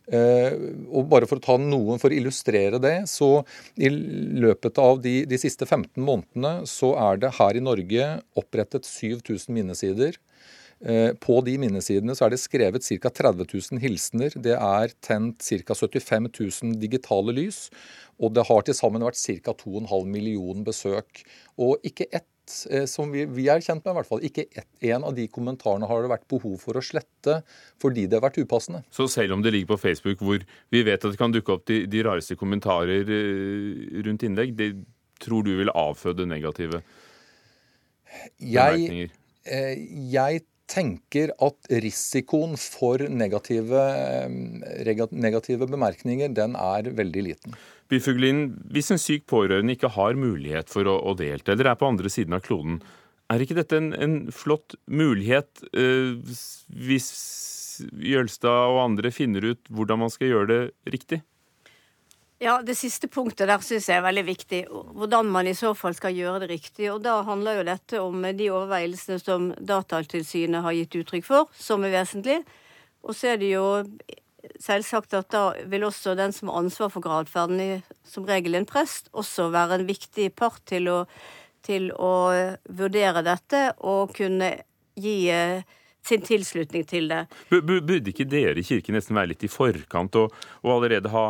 [0.05, 0.53] Uh,
[0.93, 3.39] og bare For å ta noen for å illustrere det, så
[3.73, 8.85] i løpet av de, de siste 15 månedene så er det her i Norge opprettet
[8.85, 10.19] 7000 minnesider.
[10.83, 13.09] Eh, på de minnesidene så er det skrevet ca.
[13.09, 14.35] 30 000 hilsener.
[14.35, 15.75] Det er tent ca.
[15.75, 17.69] 75 000 digitale lys.
[18.19, 19.55] Og det har til sammen vært ca.
[19.55, 21.23] 2,5 millioner besøk.
[21.61, 22.27] Og ikke ett
[22.69, 24.25] eh, som vi, vi, er kjent med, i hvert fall.
[24.27, 27.39] Ikke ett, en av de kommentarene har det vært behov for å slette
[27.81, 28.83] fordi det har vært upassende.
[28.91, 31.65] Så selv om det ligger på Facebook hvor vi vet at det kan dukke opp
[31.71, 34.73] de, de rareste kommentarer eh, rundt innlegg, det
[35.23, 36.83] tror du vil avføde negative?
[38.39, 39.15] bemerkninger?
[39.45, 39.79] Jeg,
[40.11, 43.81] jeg tenker at risikoen for negative,
[45.13, 47.57] negative bemerkninger den er veldig liten.
[47.91, 51.89] Byfuglin, hvis en syk pårørende ikke har mulighet for å, å, delta, eller er på
[51.89, 52.79] andre siden av kloden,
[53.29, 56.17] er ikke dette en, en flott mulighet eh,
[56.69, 57.09] hvis
[58.05, 61.21] Jølstad og andre finner ut hvordan man skal gjøre det riktig?
[62.45, 64.59] Ja, Det siste punktet der syns jeg er veldig viktig.
[64.69, 66.91] Hvordan man i så fall skal gjøre det riktig.
[66.93, 71.81] Og Da handler jo dette om de overveielsene som Datatilsynet har gitt uttrykk for, som
[71.83, 72.43] er vesentlig.
[73.01, 73.65] Og så er det jo
[74.61, 79.09] selvsagt at da vil også den som har ansvar for gradferden, som regel en prest,
[79.09, 80.99] også være en viktig part til å,
[81.65, 82.13] til å
[82.69, 84.51] vurdere dette og kunne
[84.93, 85.65] gi eh,
[86.05, 87.23] sin tilslutning til det.
[87.49, 91.25] Burde ikke dere i Kirken nesten være litt i forkant og, og allerede ha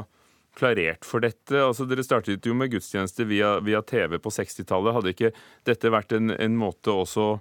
[0.57, 1.57] klarert for dette?
[1.59, 4.95] Altså, dere startet jo med gudstjeneste via, via TV på 60-tallet.
[4.95, 5.33] Hadde ikke
[5.67, 7.35] dette vært en, en måte også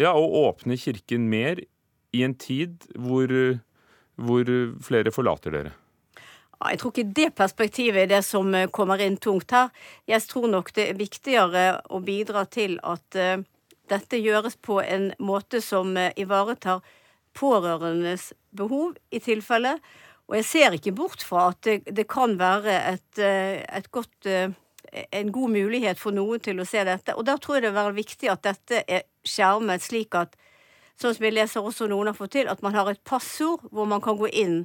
[0.00, 1.60] ja, å åpne Kirken mer
[2.16, 3.30] i en tid hvor,
[4.18, 4.50] hvor
[4.84, 5.76] flere forlater dere?
[6.60, 9.70] Jeg tror ikke det perspektivet er det som eh, kommer inn tungt her.
[10.08, 13.40] Jeg tror nok det er viktigere å bidra til at uh,
[13.88, 16.82] dette gjøres på en måte som uh, ivaretar
[17.36, 19.78] pårørendes behov, i tilfelle.
[20.30, 24.26] Og jeg ser ikke bort fra at det, det kan være et, eh, et godt,
[24.30, 24.52] eh,
[25.12, 27.16] en god mulighet for noen til å se dette.
[27.18, 30.36] Og da tror jeg det vil være viktig at dette er skjermet slik at,
[31.00, 33.90] sånn som jeg leser også noen har fått til, at man har et passord hvor
[33.90, 34.60] man kan gå inn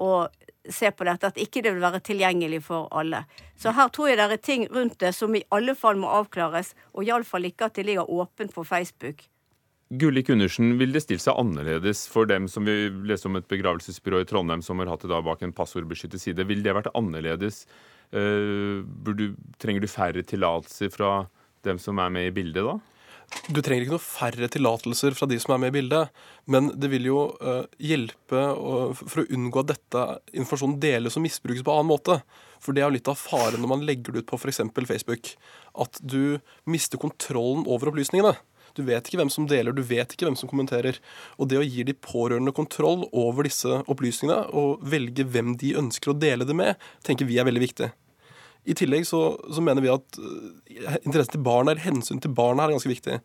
[0.00, 0.32] og
[0.64, 1.28] se på dette.
[1.28, 3.26] At ikke det vil være tilgjengelig for alle.
[3.60, 6.72] Så her tror jeg det er ting rundt det som i alle fall må avklares,
[6.96, 9.26] og iallfall ikke at det ligger åpent på Facebook.
[9.92, 14.22] Gulli Gundersen, vil det stille seg annerledes for dem som vi leste om et begravelsesbyrå
[14.22, 16.46] i Trondheim som har hatt det da bak en passordbeskyttet side?
[16.48, 17.66] Vil det vært annerledes?
[18.12, 21.10] Uh, du, trenger du færre tillatelser fra
[21.66, 22.78] dem som er med i bildet da?
[23.52, 26.88] Du trenger ikke noe færre tillatelser fra de som er med i bildet, men det
[26.92, 31.74] vil jo uh, hjelpe uh, for å unngå at dette informasjonen deles og misbrukes på
[31.74, 32.16] annen måte.
[32.64, 34.62] For det er jo litt av faren når man legger det ut på f.eks.
[34.88, 35.34] Facebook.
[35.84, 38.36] At du mister kontrollen over opplysningene.
[38.76, 40.98] Du vet ikke hvem som deler, du vet ikke hvem som kommenterer.
[41.38, 46.12] Og det å gi de pårørende kontroll over disse opplysningene, og velge hvem de ønsker
[46.12, 47.92] å dele det med, tenker vi er veldig viktig.
[48.62, 52.68] I tillegg så, så, mener vi at uh, interessen til barna, eller hensyn til barna,
[52.68, 53.16] er ganske viktig.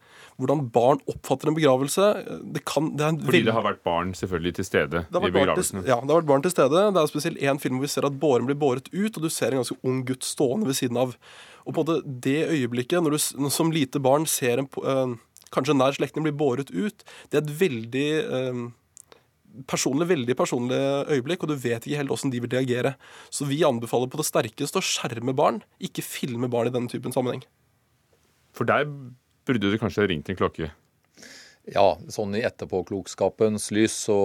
[0.41, 4.55] Hvordan barn oppfatter en begravelse eh, det kan, det Fordi det har vært barn selvfølgelig
[4.57, 5.83] til stede i begravelsen.
[5.85, 6.87] ja, det har vært barn til stede.
[6.95, 9.29] Det er spesielt én film hvor vi ser at båren blir båret ut, og du
[9.29, 11.13] ser en ganske ung gutt stående ved siden av.
[11.67, 15.13] Og på en måte det øyeblikket, når du som lite barn ser en, uh,
[15.53, 17.05] kanskje nær slektning blir båret ut.
[17.29, 18.61] Det er et veldig eh,
[19.69, 20.79] personlig, veldig personlig
[21.13, 22.95] øyeblikk, og du vet ikke helt åssen de vil reagere.
[23.33, 27.15] Så vi anbefaler på det sterkeste å skjerme barn, ikke filme barn i denne typen
[27.15, 27.45] sammenheng.
[28.57, 28.87] For der
[29.47, 30.71] burde du kanskje ringt en klokke?
[31.67, 34.15] Ja, sånn i etterpåklokskapens lys så,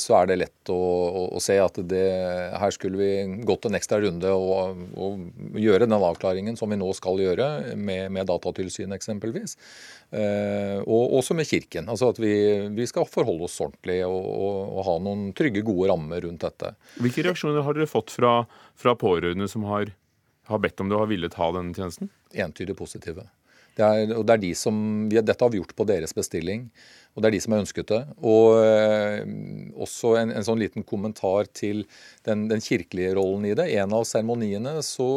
[0.00, 2.04] så er det lett å, å, å, se at det,
[2.56, 6.88] her skulle vi gått en ekstra runde og, og gjøre den avklaringen som vi nå
[6.96, 9.58] skal gjøre, med, med Datatilsynet eksempelvis.
[10.10, 11.90] Eh, og også med Kirken.
[11.92, 12.32] Altså at vi,
[12.72, 16.72] vi skal forholde oss ordentlig og, og, ha noen trygge, gode rammer rundt dette.
[17.02, 18.38] Hvilke reaksjoner har dere fått fra,
[18.80, 19.92] fra pårørende som har,
[20.48, 22.08] har bedt om det og har villet ha denne tjenesten?
[22.32, 23.28] Entydig positive.
[23.78, 24.78] Det er, og det er de som,
[25.12, 26.66] Dette har vi gjort på deres bestilling,
[27.14, 28.00] og det er de som har ønsket det.
[28.26, 29.20] Og eh,
[29.78, 31.84] også en, en, sånn liten kommentar til
[32.26, 33.68] den, den kirkelige rollen i det.
[33.78, 35.08] En av seremoniene så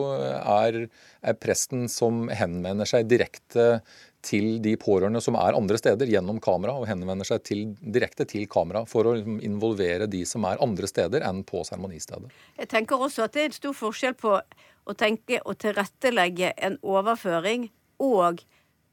[0.41, 0.83] er,
[1.21, 3.81] er, presten som henvender seg direkte
[4.25, 8.45] til de pårørende som er andre steder, gjennom kamera, og henvender seg til, direkte til
[8.49, 12.29] kamera for å liksom, involvere de som er andre steder enn på seremonistedet.
[12.61, 16.77] Jeg tenker også at det er en stor forskjell på å tenke og tilrettelegge en
[16.81, 17.69] overføring
[18.01, 18.41] og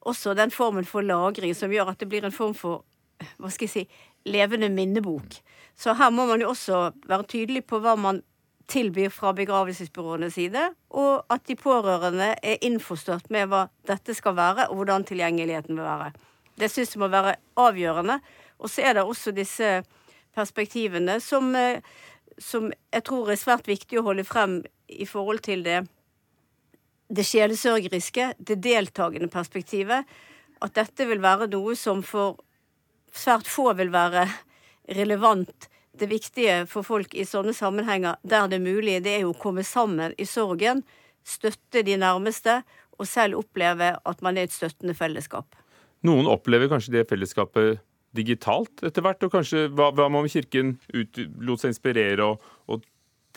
[0.08, 2.84] også den formen for lagring som gjør at det blir en form for
[3.38, 3.84] hva skal jeg si,
[4.28, 5.40] levende minnebok.
[5.78, 8.22] Så her må man jo også være tydelig på hva man
[8.68, 14.68] tilbyr fra begravelsesbyråenes side, og at de pårørende er innforstått med hva dette skal være,
[14.68, 16.10] og hvordan tilgjengeligheten vil være.
[16.58, 18.18] Det syns jeg må være avgjørende.
[18.58, 19.78] Og så er det også disse
[20.36, 21.80] perspektivene som, eh,
[22.38, 25.84] som jeg tror er svært viktig å holde frem i forhold til det
[27.08, 30.06] det sjelesørgeriske, det deltakende perspektivet.
[30.64, 32.38] At dette vil være noe som for
[33.14, 34.26] svært få vil være
[34.98, 35.68] relevant.
[35.98, 39.40] Det viktige for folk i sånne sammenhenger der det er mulig, det er jo å
[39.40, 40.84] komme sammen i sorgen,
[41.26, 42.62] støtte de nærmeste,
[42.98, 45.54] og selv oppleve at man er et støttende fellesskap.
[46.06, 47.82] Noen opplever kanskje det fellesskapet
[48.16, 52.86] digitalt etter hvert, og kanskje hva, hva om Kirken ut, lot seg inspirere og, og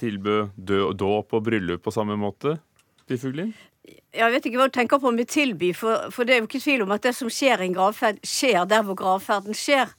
[0.02, 2.58] tilbød dåp og bryllup på samme måte?
[3.10, 3.54] Bifuglin?
[4.14, 6.62] Jeg vet ikke hva du tenker på med tilby, for, for, det er jo ikke
[6.62, 9.94] tvil om at det som skjer i en gravferd, skjer der hvor gravferden skjer.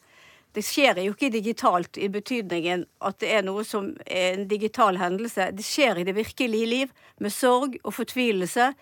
[0.52, 5.00] Det skjer jo ikke digitalt i betydningen at det er noe som er en digital
[5.00, 5.48] hendelse.
[5.56, 8.72] Det skjer i det virkelige liv, med sorg og fortvilelse,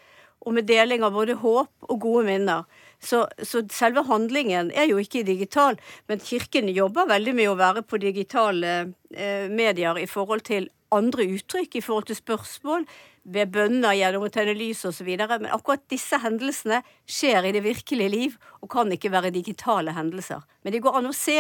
[0.41, 2.65] og med deling av både håp og gode minner.
[3.01, 5.79] Så, så, selve handlingen er jo ikke digital,
[6.09, 8.75] men Kirken jobber veldig med å være på digitale
[9.15, 12.87] eh, medier i forhold til andre uttrykk, i forhold til spørsmål,
[13.25, 15.09] ved bønner gjennom å tenne lys osv.
[15.21, 20.45] Men akkurat disse hendelsene skjer i det virkelige liv og kan ikke være digitale hendelser.
[20.65, 21.39] Men de går an å se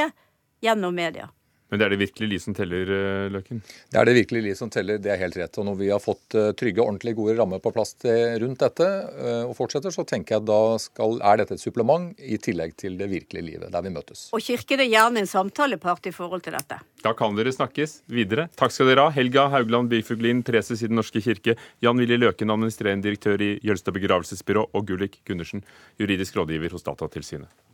[0.65, 1.31] gjennom media.
[1.71, 3.61] Men det er det virkelig liv som teller, eh, Løken?
[3.63, 5.59] Det er det virkelig liv som teller, det er helt rett.
[5.63, 7.95] Og når vi har fått eh, trygge, ordentlig gode rammer på plass
[8.43, 12.11] rundt dette eh, og fortsetter, så tenker jeg at da skal, er dette et supplement
[12.19, 14.27] i tillegg til det virkelige livet, der vi møtes.
[14.35, 16.81] Og Kirken er gjerne en samtalepart i forhold til dette.
[17.05, 18.49] Da kan dere snakkes videre.
[18.59, 19.15] Takk skal dere ha.
[19.15, 21.55] Helga Haugland Byfuglin, preses i Den norske kirke,
[21.85, 25.63] Jan Willy Løken, administrerende direktør i Jølstad begravelsesbyrå, og Gullik Gundersen,
[26.03, 27.70] juridisk rådgiver hos Datatilsynet.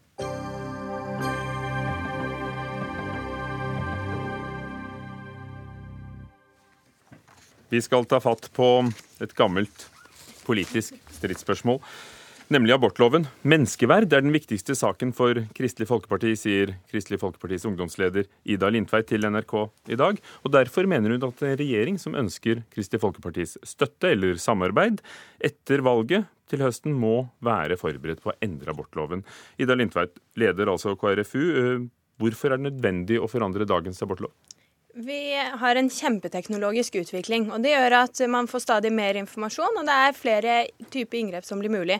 [7.69, 8.67] Vi skal ta fatt på
[9.23, 9.89] et gammelt
[10.47, 11.81] politisk stridsspørsmål,
[12.55, 13.25] nemlig abortloven.
[13.43, 19.27] Menneskeverd er den viktigste saken for Kristelig Folkeparti, sier Kristelig Folkepartis ungdomsleder Ida Lindtveit til
[19.27, 19.57] NRK
[19.91, 20.23] i dag.
[20.47, 25.03] Og Derfor mener hun at en regjering som ønsker Kristelig Folkepartis støtte eller samarbeid
[25.43, 29.27] etter valget til høsten, må være forberedt på å endre abortloven.
[29.59, 31.89] Ida Lindtveit leder altså KrFU.
[32.23, 34.31] Hvorfor er det nødvendig å forandre dagens abortlov?
[34.99, 37.51] Vi har en kjempeteknologisk utvikling.
[37.53, 40.55] og Det gjør at man får stadig mer informasjon, og det er flere
[40.89, 41.99] typer inngrep som blir mulig.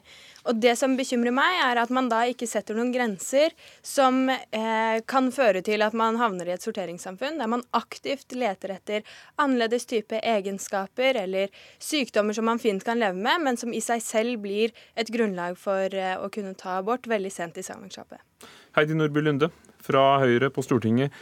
[0.49, 3.53] Og Det som bekymrer meg, er at man da ikke setter noen grenser
[3.85, 8.73] som eh, kan føre til at man havner i et sorteringssamfunn, der man aktivt leter
[8.79, 9.05] etter
[9.37, 14.01] annerledes type egenskaper eller sykdommer som man fint kan leve med, men som i seg
[14.01, 18.25] selv blir et grunnlag for eh, å kunne ta abort veldig sent i svangerskapet.
[18.73, 19.53] Heidi Nordby Lunde
[19.85, 21.13] fra Høyre på Stortinget.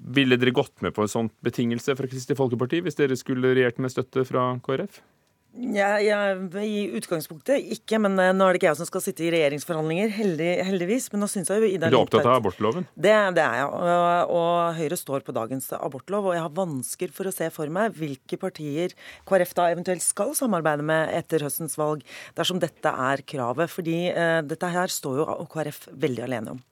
[0.00, 3.80] Ville dere gått med på en sånn betingelse fra Kristelig Folkeparti hvis dere skulle regjert
[3.82, 5.02] med støtte fra KrF?
[5.50, 6.18] Ja, ja,
[6.62, 10.12] I utgangspunktet ikke, men eh, nå er det ikke jeg som skal sitte i regjeringsforhandlinger,
[10.14, 11.08] heldig, heldigvis.
[11.10, 12.86] Men nå synes jeg jo Ida Du er opptatt av abortloven?
[12.94, 13.66] Det, det er jeg.
[13.66, 16.30] Og, og, Høyre står på dagens abortlov.
[16.30, 18.94] Og jeg har vansker for å se for meg hvilke partier
[19.26, 22.06] KrF da eventuelt skal samarbeide med etter høstens valg,
[22.38, 23.74] dersom dette er kravet.
[23.74, 26.64] Fordi eh, dette her står jo KrF veldig alene om.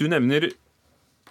[0.00, 0.48] Du nevner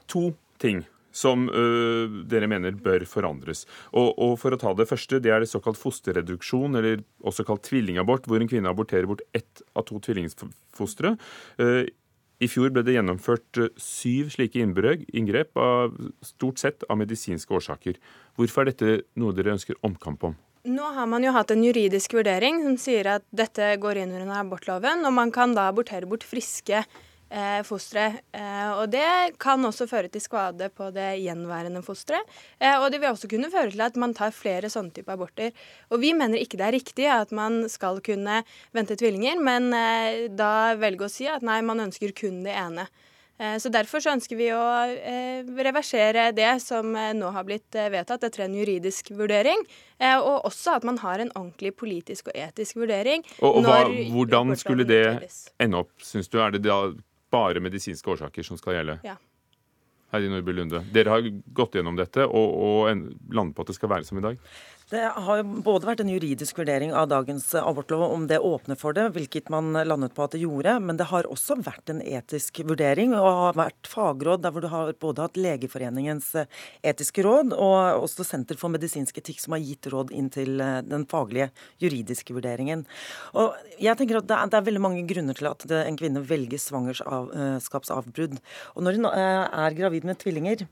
[0.06, 0.30] to
[0.62, 3.66] ting som uh, dere mener bør forandres.
[3.92, 7.66] Og, og, For å ta det første, det er det såkalt fosterreduksjon, eller også kalt
[7.68, 11.16] tvillingabort, hvor en kvinne aborterer bort ett av to tvillingfostre.
[11.62, 11.84] Uh,
[12.42, 18.00] I fjor ble det gjennomført uh, syv slike inngrep, av, stort sett av medisinske årsaker.
[18.40, 20.40] Hvorfor er dette noe dere ønsker omkamp om?
[20.62, 24.44] Nå har man jo hatt en juridisk vurdering som sier at dette går inn under
[24.44, 26.84] abortloven, og man kan da abortere bort friske
[27.32, 28.22] eh, fosteret.
[28.36, 32.28] Eh, og det kan også føre til skade på det gjenværende fosteret.
[32.60, 35.54] Eh, og det vil også kunne føre til at man tar flere sånne type aborter.
[35.92, 38.42] Og vi mener ikke det er riktig at man skal kunne
[38.76, 42.88] vente tvillinger, men eh, da velge å si at nei, man ønsker kun det ene.
[43.42, 48.28] Eh, så Derfor så ønsker vi å eh, reversere det som nå har blitt vedtatt
[48.28, 49.64] etter en juridisk vurdering.
[50.02, 53.22] Og også at man har en ordentlig politisk og etisk vurdering.
[53.38, 55.04] Og, og hva, Hvordan skulle det
[55.62, 56.40] ende opp, syns du?
[56.42, 56.80] Er det da
[57.32, 58.98] bare medisinske årsaker som skal gjelde?
[59.08, 59.18] Ja.
[60.12, 63.92] Heidi Nordby Lunde, dere har gått gjennom dette og, og landet på at det skal
[63.94, 64.42] være som i dag?
[64.92, 68.92] Det har jo både vært en juridisk vurdering av dagens abortlov, om det åpner for
[68.92, 70.74] det, hvilket man landet på at det gjorde.
[70.84, 74.68] Men det har også vært en etisk vurdering og har vært fagråd der hvor du
[74.68, 76.50] har både hatt Legeforeningens eh,
[76.92, 80.82] etiske råd og også Senter for medisinsk etikk som har gitt råd inn til eh,
[80.84, 81.48] den faglige
[81.80, 82.84] juridiske vurderingen.
[83.32, 86.26] Og jeg tenker at det er, det er veldig mange grunner til at en kvinne
[86.28, 88.36] velger svangerskapsavbrudd.
[88.76, 90.68] Og når hun eh, er gravid med tvillinger,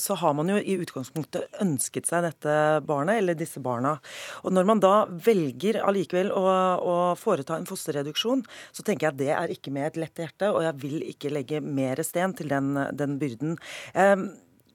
[0.00, 2.56] så har man jo i utgangspunktet ønsket seg dette
[2.88, 3.20] barnet.
[3.20, 3.98] eller disse disse barna.
[4.46, 6.44] Og Når man da velger allikevel å,
[6.78, 10.52] å foreta en fosterreduksjon, så tenker jeg at det er ikke med et lett hjerte,
[10.54, 13.58] og jeg vil ikke legge mer sten til den, den byrden.
[13.94, 14.30] Um,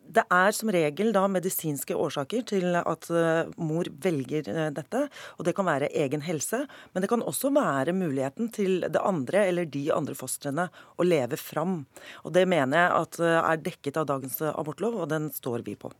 [0.05, 5.05] det er som regel da medisinske årsaker til at uh, mor velger uh, dette.
[5.39, 6.61] Og det kan være egen helse,
[6.93, 11.39] men det kan også være muligheten til det andre eller de andre fostrene å leve
[11.41, 11.79] fram.
[12.23, 15.79] Og det mener jeg at uh, er dekket av dagens abortlov, og den står vi
[15.79, 15.93] på.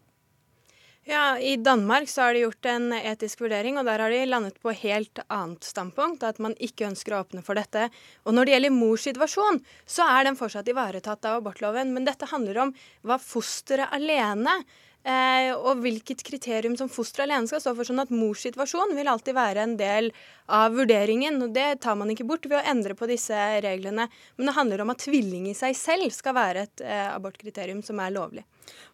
[1.07, 4.55] Ja, I Danmark så har de gjort en etisk vurdering, og der har de landet
[4.57, 6.25] på helt annet standpunkt.
[6.25, 7.91] At man ikke ønsker å åpne for dette.
[8.25, 11.93] Og når det gjelder mors situasjon, så er den fortsatt ivaretatt av abortloven.
[11.93, 12.73] Men dette handler om
[13.05, 14.57] hva fosteret alene
[15.05, 17.85] Eh, og hvilket kriterium som fosteret alene skal stå for.
[17.85, 20.09] sånn at Mors situasjon vil alltid være en del
[20.49, 21.37] av vurderingen.
[21.43, 24.09] og Det tar man ikke bort ved å endre på disse reglene.
[24.37, 27.99] Men det handler om at tvilling i seg selv skal være et eh, abortkriterium som
[27.99, 28.45] er lovlig.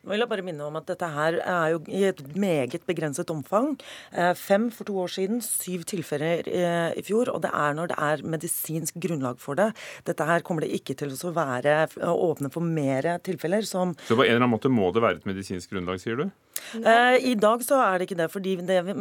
[0.02, 3.30] Nå vil jeg bare minne om at dette her er jo i et meget begrenset
[3.34, 3.76] omfang.
[4.12, 7.30] Eh, fem for to år siden, syv tilfeller eh, i fjor.
[7.34, 9.72] Og det er når det er medisinsk grunnlag for det.
[10.10, 14.26] Dette her kommer det ikke til å være åpne for mer tilfeller som Så på
[14.26, 16.30] en eller annen måte må det være et medisinsk grunnlag, sier du?
[16.78, 18.30] Eh, I dag så er det ikke det.
[18.32, 18.96] fordi det, vi,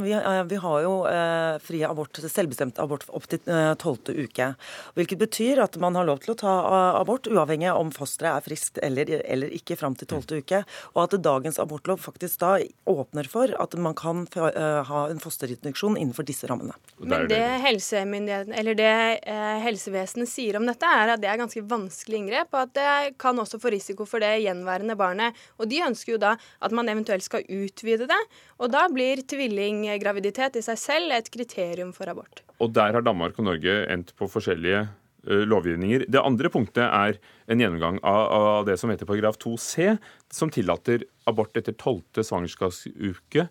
[0.51, 3.43] vi, har jo eh, fri abort, selvbestemt abort opp til
[3.81, 4.51] tolvte eh, uke.
[4.99, 6.55] Hvilket betyr at man har lov til å ta
[7.01, 10.63] abort uavhengig om fosteret er friskt eller, eller ikke fram til tolvte uke.
[10.95, 12.57] Og at dagens abortlov faktisk da
[12.91, 16.75] åpner for at man kan ha en fosterinduksjon innenfor disse rammene.
[16.99, 18.93] Men det helsemyndigheten, eller det
[19.29, 23.19] eh, helsevesenet sier om dette, er at det er ganske vanskelig inngrep, og at det
[23.21, 25.39] kan også få risiko for det gjenværende barnet.
[25.59, 28.21] Og de ønsker jo da at man eventuelt skal utvide det.
[28.63, 32.45] Og da blir tvillinggraviditet i seg selv et kriterium for abort.
[32.61, 34.87] Og der har Danmark og Norge endt på forskjellige
[35.25, 36.07] lovgivninger.
[36.09, 37.19] Det andre punktet er
[37.51, 39.99] en gjennomgang av, av det som heter paragraf 2c,
[40.33, 43.45] som tillater abort etter tolvte svangerskapsuke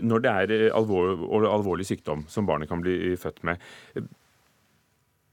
[0.00, 1.20] når det er alvor,
[1.50, 3.60] alvorlig sykdom som barnet kan bli født med.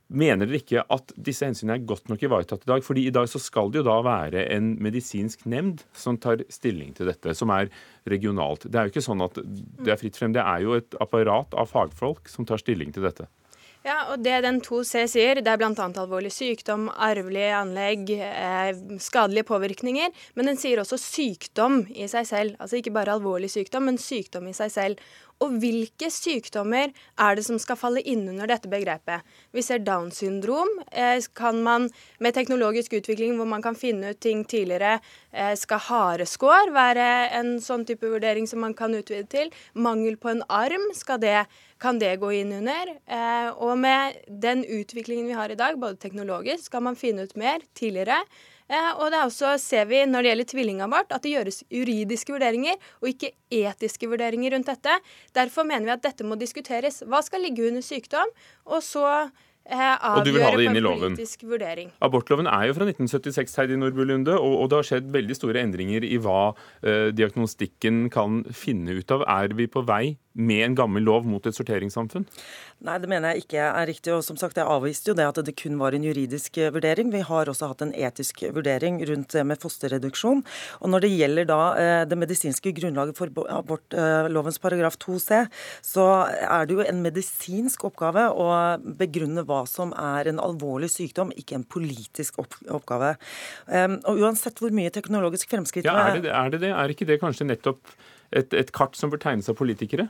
[0.07, 2.83] Mener dere ikke at disse hensynene er godt nok ivaretatt i dag?
[2.85, 6.93] Fordi i dag så skal det jo da være en medisinsk nemnd som tar stilling
[6.95, 7.67] til dette, som er
[8.07, 8.69] regionalt.
[8.71, 10.35] Det er jo ikke sånn at det er fritt frem.
[10.35, 13.27] Det er jo et apparat av fagfolk som tar stilling til dette.
[13.87, 15.71] Ja, og det den 2C sier, det er bl.a.
[15.71, 20.11] alvorlig sykdom, arvelige anlegg, eh, skadelige påvirkninger.
[20.35, 22.57] Men den sier også sykdom i seg selv.
[22.59, 25.05] Altså ikke bare alvorlig sykdom, men sykdom i seg selv.
[25.43, 29.23] Og hvilke sykdommer er det som skal falle inn under dette begrepet?
[29.53, 30.71] Vi ser Downs syndrom.
[30.91, 31.87] Eh, kan man
[32.19, 34.99] med teknologisk utvikling hvor man kan finne ut ting tidligere,
[35.31, 37.07] eh, skal hareskår være
[37.39, 39.53] en sånn type vurdering som man kan utvide til?
[39.75, 41.45] Mangel på en arm, skal det,
[41.81, 42.91] kan det gå inn under?
[43.05, 47.35] Eh, og med den utviklingen vi har i dag, både teknologisk, skal man finne ut
[47.39, 48.19] mer tidligere.
[48.67, 52.35] Eh, og det er også, ser vi når det gjelder tvillingabort, at det gjøres juridiske
[52.35, 53.31] vurderinger og ikke
[53.63, 54.99] etiske vurderinger rundt dette.
[55.37, 57.03] Derfor mener vi at dette må diskuteres.
[57.07, 58.33] Hva skal ligge under sykdom?
[58.67, 59.29] Og så
[59.67, 61.17] Eh, og du vil ha det inn i loven?
[61.47, 61.89] Vurdering.
[62.03, 65.63] Abortloven er jo fra 1976, Heidi Nordby Lunde, og, og, det har skjedd veldig store
[65.65, 66.53] endringer i hva
[66.87, 69.25] eh, diagnostikken kan finne ut av.
[69.27, 72.25] Er vi på vei med en gammel lov mot et sorteringssamfunn?
[72.85, 74.13] Nei, det mener jeg ikke er riktig.
[74.13, 77.09] Og som sagt, jeg avviste jo det at det kun var en juridisk eh, vurdering.
[77.13, 80.43] Vi har også hatt en etisk vurdering rundt det med fosterreduksjon.
[80.81, 85.41] Og når det gjelder da eh, det medisinske grunnlaget for abortlovens paragraf 2c,
[85.85, 88.49] så er det jo en medisinsk oppgave å
[88.99, 93.15] begrunne hva som er en alvorlig sykdom, ikke en politisk oppgave.
[94.07, 96.71] Og uansett hvor mye teknologisk fremskritt ja, er det, er det det?
[96.75, 97.97] Er ikke det kanskje nettopp
[98.31, 100.09] et, et kart som bør tegnes av politikere?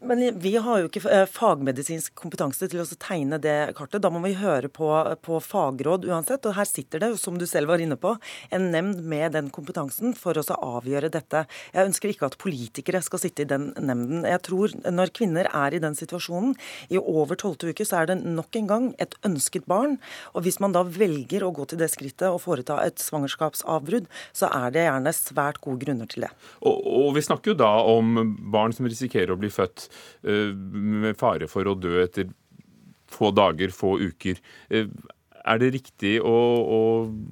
[0.00, 4.02] Men vi har jo ikke eh, fagmedisinsk kompetanse til å tegne det kartet.
[4.04, 4.90] Da må vi høre på,
[5.24, 6.44] på, fagråd uansett.
[6.44, 8.12] Og her sitter det, som du selv var inne på,
[8.52, 11.46] en nemnd med den kompetansen for å avgjøre dette.
[11.72, 14.26] Jeg ønsker ikke at politikere skal sitte i den nemnden.
[14.28, 16.52] Jeg tror når kvinner er i den situasjonen
[16.92, 19.96] i over tolvte uke, så er det nok en gang et ønsket barn.
[20.36, 24.52] Og hvis man da velger å gå til det skrittet og foreta et svangerskapsavbrudd, så
[24.52, 26.32] er det gjerne svært gode grunner til det.
[26.60, 29.85] Og, og vi snakker jo da om barn som risikerer å bli født
[30.22, 32.30] Eh, med fare for å dø etter
[33.12, 34.40] få dager, få uker.
[35.46, 36.34] Er det riktig å,
[36.76, 36.78] å,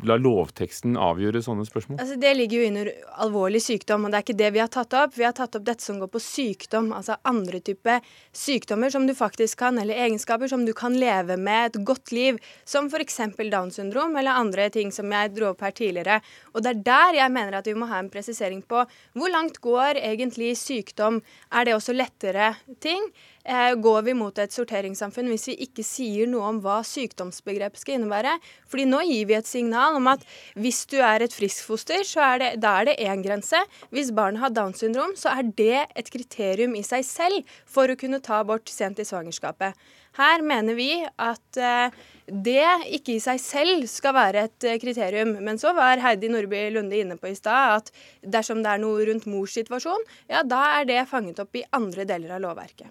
[0.07, 1.99] la lovteksten avgjøre sånne spørsmål?
[1.99, 2.91] Altså, det ligger jo under
[3.25, 5.17] alvorlig sykdom, og det er ikke det vi har tatt opp.
[5.19, 9.17] Vi har tatt opp dette som går på sykdom, altså andre typer sykdommer som du
[9.19, 13.19] faktisk kan, eller egenskaper som du kan leve med et godt liv, som f.eks.
[13.51, 16.21] Downs syndrom eller andre ting som jeg dro opp her tidligere.
[16.55, 18.87] Og det er der jeg mener at vi må ha en presisering på
[19.19, 21.19] hvor langt går egentlig sykdom?
[21.51, 22.55] Er det også lettere
[22.85, 23.11] ting?
[23.45, 27.99] Eh, går vi mot et sorteringssamfunn hvis vi ikke sier noe om hva sykdomsbegrepet skal
[27.99, 28.39] innebære.
[28.73, 30.25] Fordi nå gir vi et signal om at
[30.57, 33.61] hvis du er et friskfoster, så er det, da er det én grense.
[33.93, 37.99] Hvis barnet har Downs syndrom, så er det et kriterium i seg selv for å
[38.01, 39.77] kunne ta abort sent i svangerskapet.
[40.15, 42.65] Her mener vi at eh, det
[42.97, 45.35] ikke i seg selv skal være et eh, kriterium.
[45.45, 47.93] Men så var Heidi Nordby Lunde inne på i stad at
[48.23, 52.07] dersom det er noe rundt mors situasjon, ja da er det fanget opp i andre
[52.09, 52.89] deler av lovverket.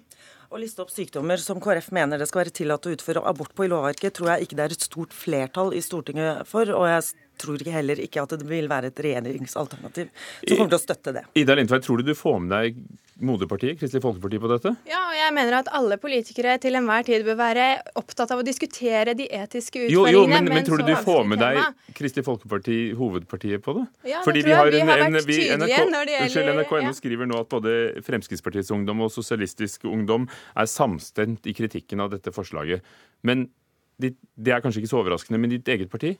[0.54, 3.66] Å liste opp sykdommer som KrF mener det skal være tillatt å utføre abort på
[3.66, 6.70] i lovverket, tror jeg ikke det er et stort flertall i Stortinget for.
[6.78, 7.08] Og jeg
[7.40, 11.16] tror ikke heller ikke at det vil være et regjeringsalternativ som kommer til å støtte
[11.16, 11.24] det.
[11.40, 12.84] Ida Lindtveit, tror du du får med deg
[13.24, 14.74] moderpartiet, Kristelig Folkeparti, på dette?
[14.90, 17.68] Ja, og jeg mener at alle politikere til enhver tid bør være
[18.00, 20.12] opptatt av å diskutere de etiske utfordringene.
[20.12, 21.62] Jo, jo, men, men tror du du får med deg
[21.96, 23.86] Kristelig Folkeparti, hovedpartiet, på det?
[24.12, 26.76] Ja, Fordi det tror jeg vi har vært tydelige NRK, når det gjelder Unnskyld, NRK
[26.82, 26.94] ja.
[27.00, 27.76] skriver nå at både
[28.10, 30.28] Fremskrittspartiets ungdom og Sosialistisk ungdom
[30.58, 32.84] er samstemt i kritikken av dette forslaget.
[33.24, 33.48] Men
[34.02, 34.16] det
[34.52, 36.16] er kanskje ikke så overraskende, men ditt eget parti?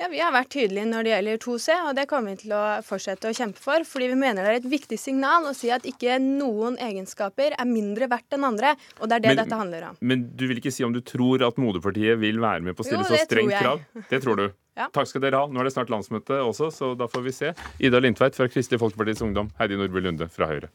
[0.00, 2.60] Ja, Vi har vært tydelige når det gjelder 2C, og det kommer vi til å
[2.86, 3.84] fortsette å kjempe for.
[3.84, 7.68] Fordi vi mener det er et viktig signal å si at ikke noen egenskaper er
[7.68, 8.72] mindre verdt enn andre.
[8.96, 9.98] Og det er det men, dette handler om.
[10.00, 12.88] Men du vil ikke si om du tror at moderpartiet vil være med på å
[12.88, 13.84] stille jo, så strengt krav?
[14.08, 14.48] Det tror du.
[14.80, 14.86] Ja.
[14.94, 15.48] Takk skal dere ha.
[15.50, 17.50] Nå er det snart landsmøte også, så da får vi se.
[17.84, 20.70] Ida Lindtveit fra Kristelig Folkepartis Ungdom, Heidi Nordby Lunde fra Høyre.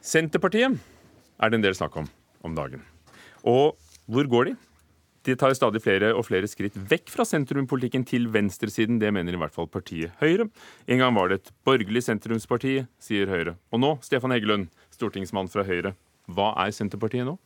[0.00, 0.78] Senterpartiet
[1.40, 2.10] er det en del snakk om
[2.44, 2.82] om dagen.
[3.48, 3.74] Og
[4.04, 4.54] hvor går de?
[5.24, 8.98] De tar stadig flere og flere skritt vekk fra sentrumpolitikken til venstresiden.
[9.00, 10.50] Det mener i hvert fall partiet Høyre.
[10.84, 13.56] En gang var det et borgerlig sentrumsparti, sier Høyre.
[13.72, 15.94] Og nå, Stefan Heggelund, stortingsmann fra Høyre.
[16.28, 17.38] Hva er Senterpartiet nå?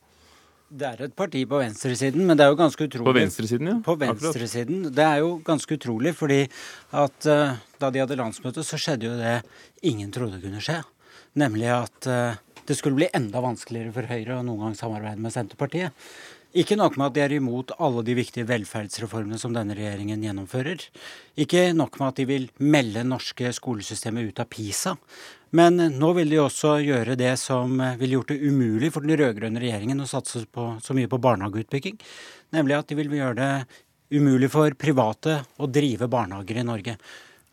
[0.69, 3.07] Det er et parti på venstresiden, men det er jo ganske utrolig.
[3.07, 3.77] På venstresiden, ja.
[3.85, 4.83] På venstresiden.
[4.93, 6.43] Det er jo ganske utrolig, fordi
[6.99, 9.39] at uh, da de hadde landsmøte, så skjedde jo det
[9.87, 10.77] ingen trodde kunne skje.
[11.39, 12.37] Nemlig at uh,
[12.69, 15.95] det skulle bli enda vanskeligere for Høyre å noen gang samarbeide med Senterpartiet.
[16.57, 20.81] Ikke nok med at de er imot alle de viktige velferdsreformene som denne regjeringen gjennomfører.
[21.37, 24.95] Ikke nok med at de vil melde norske skolesystemet ut av PISA.
[25.53, 29.61] Men nå vil de også gjøre det som ville gjort det umulig for den rød-grønne
[29.61, 32.01] regjeringen å satse på, så mye på barnehageutbygging.
[32.57, 36.97] Nemlig at de vil gjøre det umulig for private å drive barnehager i Norge.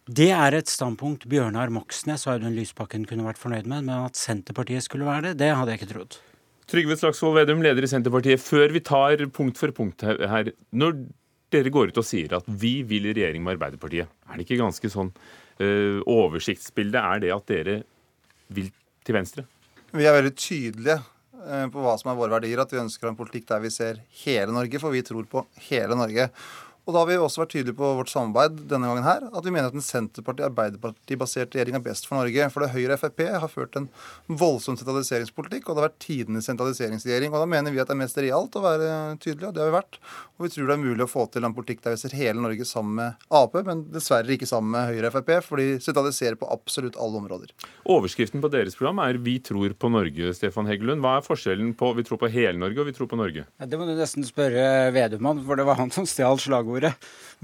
[0.07, 4.15] Det er et standpunkt Bjørnar Moxnes og Audun Lysbakken kunne vært fornøyd med, men at
[4.15, 6.19] Senterpartiet skulle være det, det hadde jeg ikke trodd.
[6.71, 8.39] Trygve Slagsvold Vedum, leder i Senterpartiet.
[8.43, 10.53] Før vi tar punkt for punkt her.
[10.71, 10.95] Når
[11.55, 14.61] dere går ut og sier at vi vil i regjering med Arbeiderpartiet, er det ikke
[14.63, 17.03] ganske sånn uh, oversiktsbilde?
[17.03, 17.77] Er det at dere
[18.55, 18.71] vil
[19.07, 19.47] til venstre?
[19.91, 22.63] Vi er veldig tydelige uh, på hva som er våre verdier.
[22.63, 25.99] At vi ønsker en politikk der vi ser hele Norge, for vi tror på hele
[25.99, 26.31] Norge.
[26.87, 29.51] Og da har vi også vært tydelige på vårt samarbeid denne gangen her, at vi
[29.51, 32.47] mener at en Senterparti-Arbeiderparti-basert regjering er best for Norge.
[32.55, 33.89] For det Høyre og Frp har ført en
[34.31, 37.35] voldsom sentraliseringspolitikk, og det har vært tidenes sentraliseringsregjering.
[37.35, 39.73] Og da mener vi at det er mest realt å være tydelige, og det har
[39.73, 39.99] vi vært.
[40.37, 42.45] Og vi tror det er mulig å få til en politikk der vi ser hele
[42.45, 46.39] Norge sammen med Ap, men dessverre ikke sammen med Høyre og Frp, for de sentraliserer
[46.39, 47.51] på absolutt alle områder.
[47.83, 51.03] Overskriften på deres program er 'Vi tror på Norge', Stefan Heggelund.
[51.03, 53.45] Hva er forskjellen på 'Vi tror på hele Norge' og 'Vi tror på Norge'?
[53.59, 56.76] Ja, det må du nesten spørre Vedum om, for det var han som stjal slagordet
[56.77, 56.95] ordet.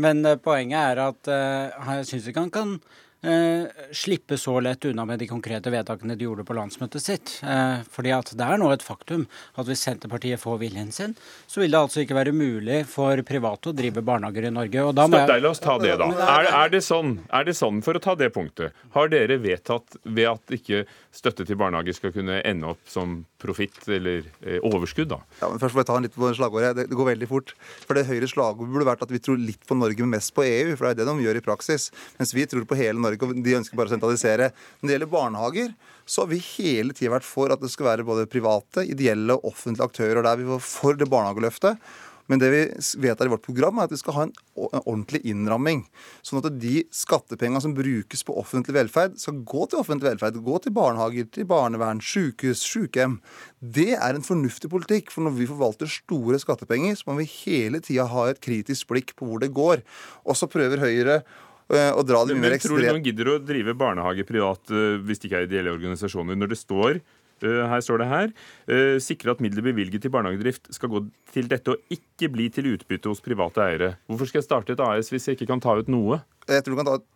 [0.01, 2.77] Men eh, poenget er at eh, jeg syns ikke han kan
[3.23, 7.35] eh, slippe så lett unna med de konkrete vedtakene de gjorde på landsmøtet sitt.
[7.47, 9.27] Eh, fordi at det er nå et faktum
[9.59, 11.17] at hvis Senterpartiet får viljen sin,
[11.47, 14.87] så vil det altså ikke være mulig for private å drive barnehager i Norge.
[14.89, 16.11] Og da må Stopp deg, la oss ta det, da.
[16.27, 19.99] Er, er, det sånn, er det sånn, for å ta det punktet, har dere vedtatt
[20.03, 25.11] ved at ikke støtte til barnehager skal kunne ende opp som profitt eller eh, overskudd,
[25.11, 25.19] da?
[25.43, 26.73] Ja, men Først må jeg ta en litt på slagordet.
[26.79, 27.53] Det, det, går veldig fort.
[27.85, 30.45] For det Høyres slagord burde vært at vi tror litt på Norge, men mest på
[30.47, 30.75] EU.
[30.77, 31.91] For det er det de gjør i praksis.
[32.21, 34.53] Mens vi tror på hele Norge, og de ønsker bare å sentralisere.
[34.81, 35.75] Når det gjelder barnehager,
[36.09, 39.53] så har vi hele tida vært for at det skal være både private, ideelle og
[39.53, 40.23] offentlige aktører.
[40.25, 41.93] Der vi var for det barnehageløftet.
[42.31, 42.61] Men det vi
[43.03, 44.33] vedtar i vårt program, er at vi skal ha en
[44.87, 45.83] ordentlig innramming.
[46.25, 50.39] Sånn at de skattepengene som brukes på offentlig velferd, skal gå til offentlig velferd.
[50.47, 53.19] Gå til barnehager, til barnevern, sykehus, sykehjem.
[53.61, 55.13] Det er en fornuftig politikk.
[55.13, 59.17] For når vi forvalter store skattepenger, så må vi hele tida ha et kritisk blikk
[59.19, 59.83] på hvor det går.
[60.25, 61.23] Og så prøver Høyre
[61.77, 62.79] eh, å dra det mye mer ekstremt.
[62.79, 66.39] Tror du noen gidder å drive barnehage privat eh, hvis det ikke er ideelle organisasjoner,
[66.39, 67.03] når det står
[67.43, 68.29] Eh, her står det her.
[69.03, 71.01] Sikre at midler bevilget til barnehagedrift skal gå
[71.35, 73.89] til dette og ikke bli til utbytte hos private eiere.
[74.07, 76.21] Hvorfor skal jeg starte et AS hvis jeg ikke kan ta ut noe?
[76.47, 77.09] Jeg tror du kan ta ut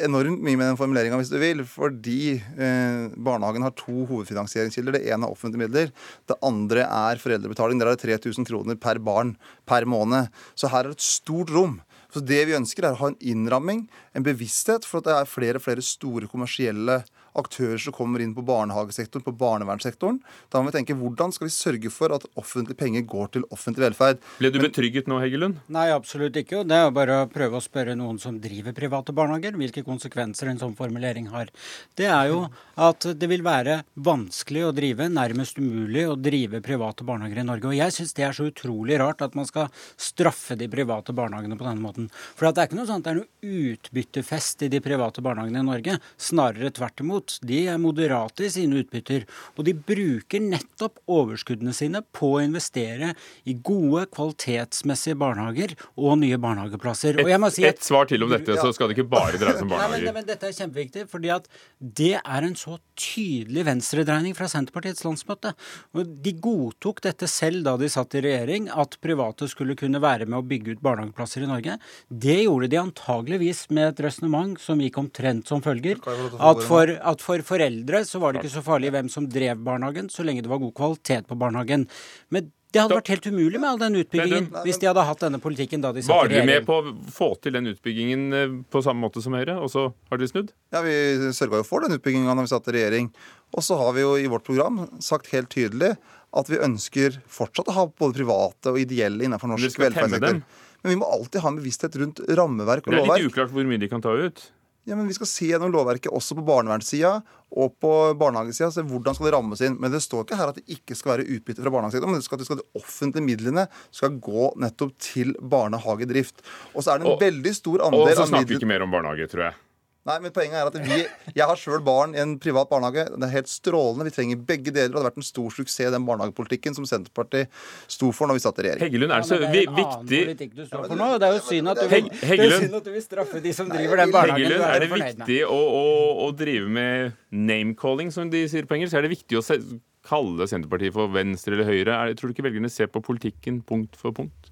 [0.00, 1.62] enormt mye med den formuleringa hvis du vil.
[1.68, 4.96] Fordi eh, barnehagen har to hovedfinansieringskilder.
[4.96, 5.92] Det ene er offentlige midler.
[6.28, 7.80] Det andre er foreldrebetaling.
[7.80, 9.36] Der er det 3000 kroner per barn
[9.68, 10.32] per måned.
[10.54, 11.80] Så her er det et stort rom.
[12.12, 15.30] Så det vi ønsker, er å ha en innramming, en bevissthet for at det er
[15.30, 17.00] flere og flere store kommersielle
[17.38, 20.20] aktører som kommer inn på barnehagesektoren, på barnevernssektoren.
[20.52, 23.88] Da må vi tenke hvordan skal vi sørge for at offentlige penger går til offentlig
[23.88, 24.22] velferd.
[24.40, 25.60] Ble du betrygget nå, Heggelund?
[25.72, 26.62] Nei, absolutt ikke.
[26.68, 30.52] Det er jo bare å prøve å spørre noen som driver private barnehager, hvilke konsekvenser
[30.52, 31.52] en sånn formulering har.
[31.98, 32.44] Det er jo
[32.82, 37.70] at det vil være vanskelig å drive, nærmest umulig å drive private barnehager i Norge.
[37.70, 39.70] Og jeg syns det er så utrolig rart at man skal
[40.00, 42.08] straffe de private barnehagene på denne måten.
[42.36, 45.68] For det er ikke noe sånt, det er noe utbyttefest i de private barnehagene i
[45.68, 45.98] Norge.
[46.20, 47.38] Snarere tvert imot imot.
[47.42, 49.26] De er moderate i sine utbytter.
[49.56, 53.14] Og de bruker nettopp overskuddene sine på å investere
[53.44, 57.18] i gode, kvalitetsmessige barnehager og nye barnehageplasser.
[57.18, 59.10] Et, og jeg må si at, et svar til om dette, så skal det ikke
[59.12, 61.48] bare dreie seg om Nei, men, men dette er kjempeviktig, fordi at
[61.78, 65.54] det er en så tydelig venstredreining fra Senterpartiets landsmøte.
[65.96, 70.28] Og de godtok dette selv da de satt i regjering, at private skulle kunne være
[70.28, 71.78] med å bygge ut barnehageplasser i Norge.
[72.08, 76.00] Det gjorde de antageligvis med et resonnement som gikk omtrent som følger.
[76.42, 80.10] At for, at for foreldre så var det ikke så farlig hvem som drev barnehagen,
[80.12, 81.86] så lenge det var god kvalitet på barnehagen.
[82.34, 85.40] Men det hadde vært helt umulig med all den utbyggingen hvis de hadde hatt denne
[85.42, 86.46] politikken da de satt i regjering.
[86.48, 89.58] Var dere med på å få til den utbyggingen eh, på samme måte som Høyre,
[89.60, 90.54] og så har dere snudd?
[90.72, 90.94] Ja, Vi
[91.36, 93.12] sørga jo for den utbygginga da vi satt i regjering.
[93.52, 95.92] Og så har vi jo i vårt program sagt helt tydelig
[96.32, 100.40] at vi ønsker fortsatt å ha både private og ideelle innenfor norsk velferdssektor.
[100.82, 102.96] Men vi må alltid ha en bevissthet rundt rammeverk og lovverk.
[102.96, 103.26] Det er lovverk.
[103.26, 104.46] litt uklart hvor mye de kan ta ut.
[104.84, 107.22] Ja, men Vi skal se gjennom lovverket også på barnevernssida
[107.54, 108.70] og på barnehagesida.
[108.74, 109.76] Se hvordan skal det rammes inn.
[109.78, 112.10] Men det står ikke her at det ikke skal være utbytte fra barnehagesektoren.
[112.16, 116.42] Men det skal, det skal de offentlige midlene skal gå nettopp til barnehagedrift.
[116.74, 118.90] Og så er det en Og- veldig stor Og så snakker vi ikke mer om
[118.90, 119.54] barnehage, tror jeg.
[120.02, 120.96] Nei, men poenget er at vi,
[121.36, 123.04] Jeg har sjøl barn i en privat barnehage.
[123.12, 124.08] Det er helt strålende.
[124.08, 124.90] Vi trenger begge deler.
[124.90, 127.52] Og det har vært en stor suksess, den barnehagepolitikken som Senterpartiet
[127.86, 128.82] sto for når vi satt i regjering.
[128.88, 131.10] Heggelund, er det så Ja, det er en annen viktig politikk du står for nå.
[131.22, 132.66] Det er jo synd at du vil, Heggelund.
[132.66, 134.48] synd at du vil straffe de som driver den barnehagen.
[134.50, 135.86] Heggelund, er, er det viktig å, å,
[136.26, 138.98] å drive med name-calling, som de sier på engelsk?
[138.98, 139.60] Er det viktig å se,
[140.08, 141.94] kalle Senterpartiet for venstre eller høyre?
[141.94, 144.50] Er, tror du ikke velgerne ser på politikken punkt for punkt?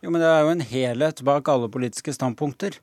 [0.00, 2.78] Jo, men det er jo en helhet bak alle politiske standpunkter.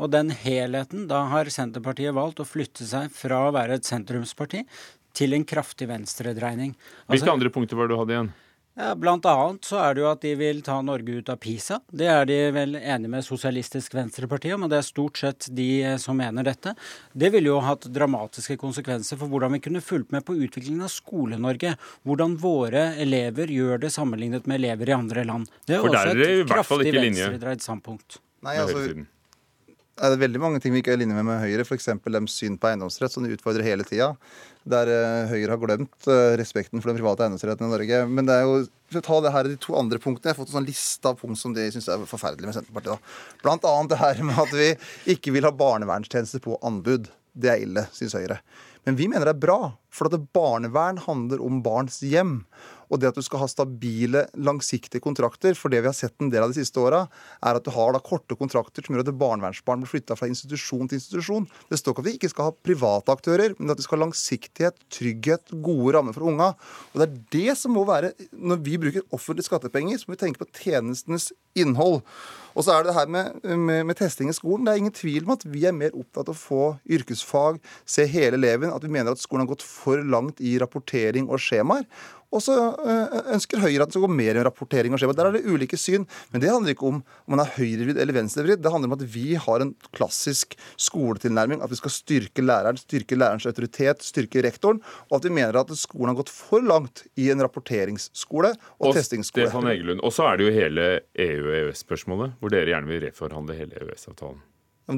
[0.00, 4.64] Og den helheten, da har Senterpartiet valgt å flytte seg fra å være et sentrumsparti
[5.16, 6.76] til en kraftig venstredreining.
[7.10, 8.30] Hvilke andre punkter var det du hadde igjen?
[8.78, 11.80] Ja, Blant annet så er det jo at de vil ta Norge ut av PISA.
[11.90, 15.68] Det er de vel enige med Sosialistisk Venstreparti om, og det er stort sett de
[15.82, 16.72] eh, som mener dette.
[17.12, 20.94] Det ville jo hatt dramatiske konsekvenser for hvordan vi kunne fulgt med på utviklingen av
[20.94, 21.74] Skole-Norge.
[22.08, 25.50] Hvordan våre elever gjør det sammenlignet med elever i andre land.
[25.66, 28.22] Det er For også er det et kraftig venstredreid standpunkt.
[28.46, 28.86] Nei, altså?
[30.00, 31.64] Er det veldig mange ting vi ikke er linje med med Høyre.
[31.66, 31.90] F.eks.
[31.92, 34.14] deres syn på eiendomsrett, som de utfordrer hele tida.
[34.68, 38.00] Der eh, Høyre har glemt eh, respekten for den private eiendomsretten i Norge.
[38.08, 38.56] Men det er jo,
[38.90, 41.12] for å ta det her de to andre punktene, Jeg har fått en sånn liste
[41.12, 42.96] av punkt som de syns er forferdelig med Senterpartiet.
[42.96, 43.38] da.
[43.44, 44.72] Blant annet det her med at vi
[45.16, 47.12] ikke vil ha barnevernstjenester på anbud.
[47.36, 48.40] Det er ille, syns Høyre.
[48.88, 49.60] Men vi mener det er bra,
[49.92, 52.40] for at barnevern handler om barns hjem.
[52.90, 55.54] Og det at du skal ha stabile, langsiktige kontrakter.
[55.58, 57.04] For det vi har sett en del av de siste åra,
[57.46, 60.90] er at du har da korte kontrakter som gjør at barnevernsbarn blir flytta fra institusjon
[60.90, 61.48] til institusjon.
[61.70, 64.04] Det står ikke at vi ikke skal ha private aktører, men at vi skal ha
[64.06, 66.52] langsiktighet, trygghet, gode rammer for unga.
[66.92, 70.20] Og det er det som må være Når vi bruker offentlige skattepenger, så må vi
[70.24, 72.02] tenke på tjenestenes innhold.
[72.56, 74.66] Og så er det det her med, med, med testing i skolen.
[74.66, 78.06] Det er ingen tvil om at vi er mer opptatt av å få yrkesfag, se
[78.10, 78.72] hele eleven.
[78.74, 81.86] At vi mener at skolen har gått for langt i rapportering og skjemaer.
[82.30, 85.14] Og så øh, ønsker Høyre at det skal gå mer i rapportering og skjema.
[85.18, 86.06] Der er det ulike syn.
[86.30, 88.62] Men det handler ikke om om man er høyrevridd eller venstrevridd.
[88.62, 91.62] Det handler om at vi har en klassisk skoletilnærming.
[91.62, 94.78] At vi skal styrke læreren, styrke lærerens autoritet, styrke rektoren.
[95.10, 99.48] Og at vi mener at skolen har gått for langt i en rapporteringsskole og, testingsskole.
[99.48, 100.04] Stefan Heggelund.
[100.06, 100.88] Og så er det jo hele
[101.18, 104.40] EU- og EØS-spørsmålet, hvor dere gjerne vil reforhandle hele EØS-avtalen.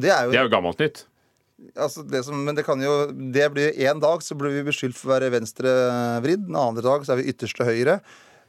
[0.03, 1.05] Det er jo, Det er jo gammelt nytt.
[1.77, 4.97] altså det som, men det kan jo Det blir En dag så blir vi beskyldt
[4.97, 6.47] for å være venstrevridd.
[6.49, 8.01] Den andre dag så er vi ytterste høyre.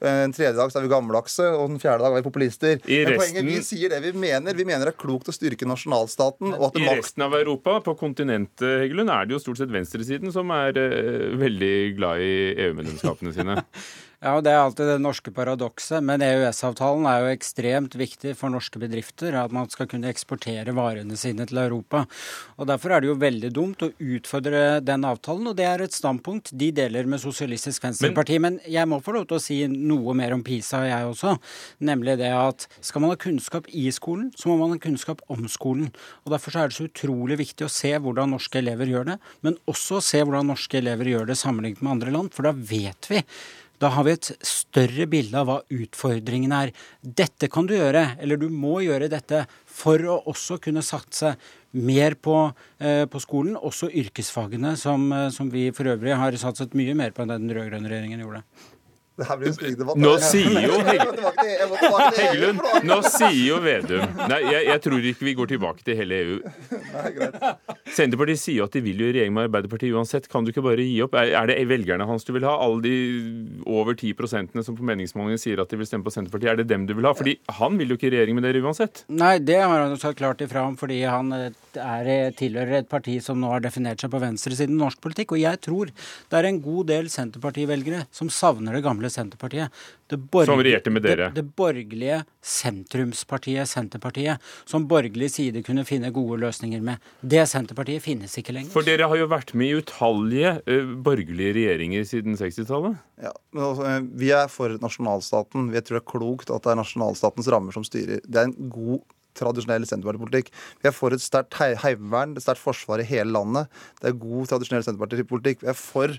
[0.04, 2.80] En tredje dag så er vi gammeldagse, og den fjerde dag er vi populister.
[2.92, 4.54] I Men resten- poenget vi sier det vi mener.
[4.54, 6.52] Vi mener det er klokt å styrke nasjonalstaten.
[6.76, 10.76] I resten av Europa, på kontinentet, Heggelund, er det jo stort sett venstresiden som er
[10.76, 12.34] uh, veldig glad i
[12.66, 13.64] EU-medlemskapene sine.
[14.24, 16.00] Ja, og Det er alltid det norske paradokset.
[16.00, 19.36] Men EØS-avtalen er jo ekstremt viktig for norske bedrifter.
[19.36, 22.06] At man skal kunne eksportere varene sine til Europa.
[22.56, 25.50] Og Derfor er det jo veldig dumt å utfordre den avtalen.
[25.52, 28.38] Og det er et standpunkt de deler med Sosialistisk Venstreparti.
[28.40, 31.36] Men, jeg må få lov til å si noe mer om PISA, jeg også.
[31.84, 35.50] Nemlig det at skal man ha kunnskap i skolen, så må man ha kunnskap om
[35.52, 35.92] skolen.
[36.24, 39.20] Og Derfor så er det så utrolig viktig å se hvordan norske elever gjør det,
[39.44, 42.32] men også se hvordan norske elever gjør det sammenlignet med andre land.
[42.34, 43.20] For da vet vi
[43.84, 46.72] da har vi et større bilde av hva utfordringen er.
[47.04, 51.34] Dette kan du gjøre, eller du må gjøre dette for å også kunne satse
[51.74, 52.38] mer på,
[52.80, 57.12] eh, på skolen, også yrkesfagene, som, eh, som vi for øvrig har satset mye mer
[57.12, 58.44] på enn den rød-grønne regjeringen gjorde.
[59.14, 60.00] Det her blir en springdebatt.
[60.02, 60.80] Nå sier jo
[62.18, 66.20] Heggelund, nå sier jo Vedum Nei, jeg, jeg tror ikke vi går tilbake til hele
[66.24, 66.38] EU.
[66.96, 67.52] Nei.
[67.94, 70.30] Senterpartiet sier jo at de vil jo i regjering med Arbeiderpartiet uansett.
[70.32, 71.14] Kan du ikke bare gi opp?
[71.20, 72.56] Er det velgerne hans du vil ha?
[72.64, 72.96] Alle de
[73.70, 76.70] over 10 prosentene som på meningsmålingene sier at de vil stemme på Senterpartiet, er det
[76.72, 77.14] dem du vil ha?
[77.18, 79.04] Fordi han vil jo ikke i regjering med dere uansett.
[79.14, 82.80] Nei, det har han jo sagt klart ifra om, fordi han eh, er, eh, tilhører
[82.82, 85.36] et parti som nå har definert seg på venstresiden i norsk politikk.
[85.36, 89.74] Og jeg tror det er en god del Senterparti-velgere som savner det gamle Senterpartiet.
[90.08, 91.30] Det som regjerte med dere?
[91.32, 97.02] Det, det borgerlige sentrumspartiet Senterpartiet, som borgerlig side kunne finne gode løsninger med.
[97.22, 98.74] Det Senterpartiet finnes ikke lenger.
[98.74, 103.02] For dere har jo vært med i utallige uh, borgerlige regjeringer siden 60-tallet?
[103.24, 105.72] Ja, men også, uh, Vi er for nasjonalstaten.
[105.74, 108.24] Vi tror det er klokt at det er nasjonalstatens rammer som styrer.
[108.24, 109.04] Det er en god
[109.38, 110.52] tradisjonell Senterpartipolitikk.
[110.82, 113.72] Vi er for et sterkt heimevern, et sterkt forsvar i hele landet.
[114.02, 115.64] Det er god tradisjonell Senterpartipolitikk.
[115.64, 116.18] Vi er for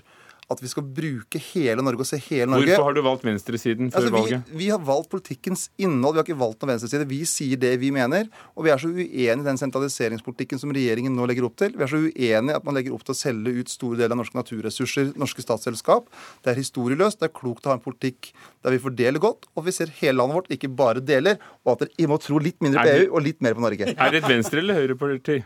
[0.51, 2.69] at vi skal bruke hele Norge og se hele Norge.
[2.69, 4.51] Hvorfor har du valgt venstresiden før altså, vi, valget?
[4.61, 7.07] Vi har valgt politikkens innhold, vi har ikke valgt noen venstreside.
[7.09, 8.29] Vi sier det vi mener.
[8.53, 11.73] Og vi er så uenig i den sentraliseringspolitikken som regjeringen nå legger opp til.
[11.73, 14.13] Vi er så uenig i at man legger opp til å selge ut store deler
[14.13, 16.13] av norske naturressurser, norske statsselskap.
[16.45, 17.23] Det er historieløst.
[17.23, 18.29] Det er klokt å ha en politikk
[18.65, 21.41] der vi fordeler godt, og vi ser hele landet vårt, ikke bare deler.
[21.65, 23.89] Og at dere må tro litt mindre på EU og litt mer på Norge.
[23.95, 25.41] Er det et venstre- eller høyreparti?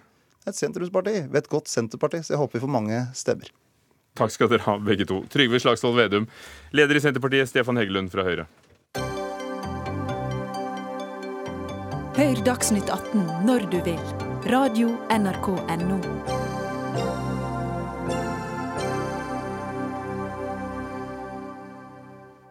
[0.47, 1.15] Et sentrumsparti.
[1.23, 2.23] Et godt senterparti.
[2.25, 3.51] Så jeg håper vi får mange stemmer.
[4.19, 5.21] Takk skal dere ha, begge to.
[5.31, 6.27] Trygve Slagsvold Vedum,
[6.75, 8.49] leder i Senterpartiet, Stefan Heggelund fra Høyre.
[12.19, 14.03] Hør Dagsnytt 18 når du vil.
[14.51, 16.38] Radio NRK Radio.nrk.no.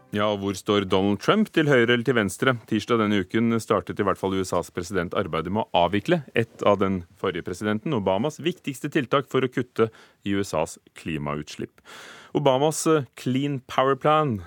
[0.09, 2.55] Ja, og hvor står Donald Trump, til høyre eller til venstre?
[2.71, 6.79] Tirsdag denne uken startet i hvert fall USAs president arbeidet med å avvikle et av
[6.81, 9.91] den forrige presidenten, Obamas, viktigste tiltak for å kutte
[10.25, 11.85] i USAs klimautslipp.
[12.33, 14.39] Obamas eh, Clean Power Plan,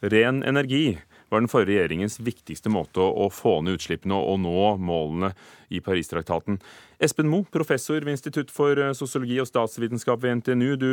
[0.00, 0.96] ren energi,
[1.30, 5.32] var den forrige regjeringens viktigste måte å få ned utslippene og nå målene
[5.70, 6.58] i Paristraktaten.
[7.00, 10.74] Espen Moe, professor ved Institutt for eh, sosiologi og statsvitenskap ved NTNU.
[10.80, 10.90] Du,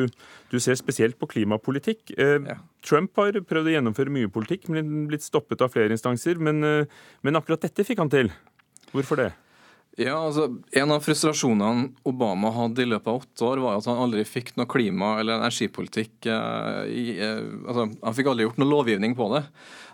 [0.51, 2.13] du ser spesielt på klimapolitikk.
[2.15, 2.59] Eh, ja.
[2.85, 6.39] Trump har prøvd å gjennomføre mye politikk, men blitt stoppet av flere instanser.
[6.39, 8.31] Men, eh, men akkurat dette fikk han til.
[8.93, 9.31] Hvorfor det?
[9.97, 10.45] Ja, altså,
[10.77, 14.51] En av frustrasjonene Obama hadde i løpet av åtte år, var at han aldri fikk
[14.57, 16.27] noe klima- eller energipolitikk.
[16.29, 19.47] Eh, i, eh, altså, Han fikk aldri gjort noe lovgivning på det.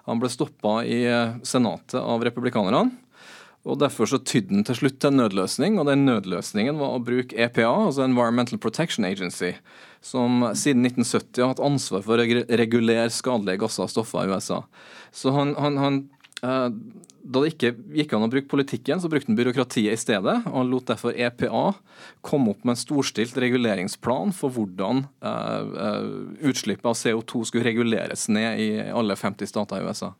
[0.06, 2.92] Han ble stoppa i eh, Senatet av republikanerne.
[3.64, 7.04] og Derfor så tydde han til slutt til en nødløsning, og den nødløsningen var å
[7.04, 9.54] bruke EPA, altså Environmental Protection Agency,
[10.02, 14.66] som siden 1970 har hatt ansvar for å regulere skadelige gasser og stoffer i USA.
[15.16, 16.04] Så han, han, han
[17.24, 20.36] da det ikke gikk an å bruke politikken, så brukte han byråkratiet i stedet.
[20.44, 21.64] og Han lot derfor EPA
[22.26, 28.60] komme opp med en storstilt reguleringsplan for hvordan uh, utslippet av CO2 skulle reguleres ned
[28.60, 30.12] i alle 50 stater i USA.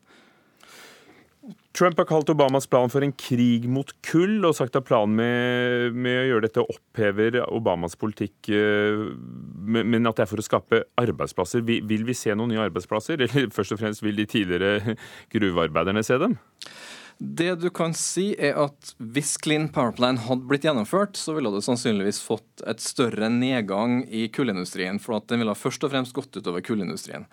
[1.74, 5.96] Trump har kalt Obamas plan for en krig mot kull, og sagt at planen med,
[5.96, 9.00] med, å gjøre dette opphever Obamas politikk, eh,
[9.66, 11.64] men at det er for å skape arbeidsplasser.
[11.66, 14.94] Vil vi se noen nye arbeidsplasser, eller først og fremst vil de tidligere
[15.34, 16.38] gruvearbeiderne se dem?
[17.18, 21.52] Det du kan si er at Hvis Clean Power Plan hadde blitt gjennomført, så ville
[21.54, 24.98] det sannsynligvis fått et større nedgang i kullindustrien.
[25.02, 27.28] For at den ville først og fremst gått utover kullindustrien.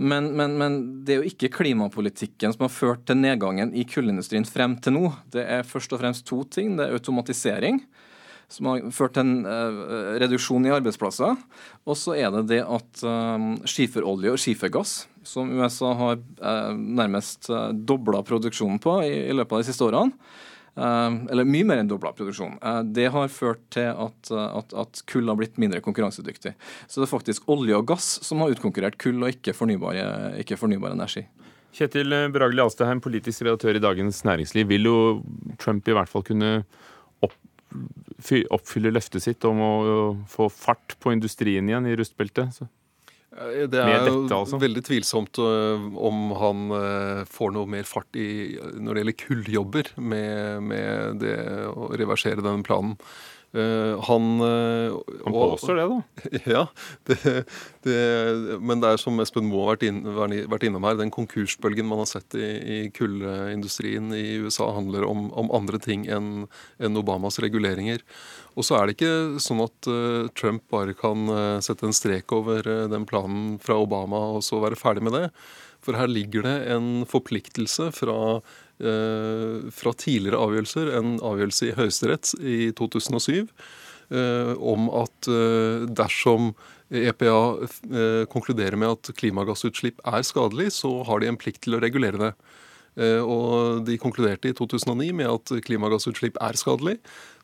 [0.00, 4.46] Men, men, men, det er jo ikke klimapolitikken som har ført til nedgangen i kullindustrien
[4.48, 5.10] frem til nå.
[5.34, 6.72] Det er først og fremst to ting.
[6.78, 7.82] Det er automatisering,
[8.48, 11.36] som har ført til en uh, reduksjon i arbeidsplasser.
[11.84, 17.50] Og så er det det at uh, skiferolje og skifergass, som USA har uh, nærmest
[17.52, 20.16] uh, dobla produksjonen på i, i løpet av de siste årene,
[20.80, 22.56] eller mye mer enn dobla produksjon.
[22.62, 26.54] Eh, det har ført til at, eh, at, at, kull har blitt mindre konkurransedyktig.
[26.86, 30.00] Så det er faktisk olje og gass som har utkonkurrert kull og ikke fornybar,
[30.40, 31.26] ikke fornybar energi.
[31.76, 34.66] Kjetil Bragli Alstaheim, politisk redaktør i Dagens Næringsliv.
[34.72, 34.96] Vil jo
[35.62, 36.58] Trump i hvert fall kunne
[38.50, 39.72] oppfylle løftet sitt om å
[40.28, 42.56] få fart på industrien igjen i rustbeltet?
[42.56, 42.66] Så.
[43.40, 44.58] Det er jo altså.
[44.60, 49.92] veldig tvilsomt øh, om han øh, får noe mer fart i, når det gjelder kulljobber
[49.96, 51.36] med, med det
[51.72, 52.98] å reversere denne planen.
[53.50, 56.02] Uh, han uh, Han påstår det, da.
[56.52, 56.66] Ja.
[57.04, 57.16] Det,
[57.82, 57.96] det,
[58.62, 62.04] men det er som Espen Moe har vært, inn, vært, innom her, den konkursbølgen man
[62.04, 66.46] har sett i, i kullindustrien i USA, handler om, om andre ting enn
[66.78, 68.04] en Obamas reguleringer.
[68.54, 71.26] Og så er det ikke sånn at uh, Trump bare kan
[71.64, 75.26] sette en strek over den planen fra Obama og så være ferdig med det.
[75.80, 82.32] For her ligger det en forpliktelse fra Eh, fra tidligere avgjørelser, en avgjørelse i Høyesterett
[82.40, 83.50] i 2007
[84.10, 86.52] eh, om at eh, dersom
[86.90, 87.34] EPA
[88.32, 92.32] konkluderer med at klimagassutslipp er skadelig, så har de en plikt til å regulere det.
[92.98, 96.96] Eh, og de konkluderte i 2009 med at klimagassutslipp er skadelig.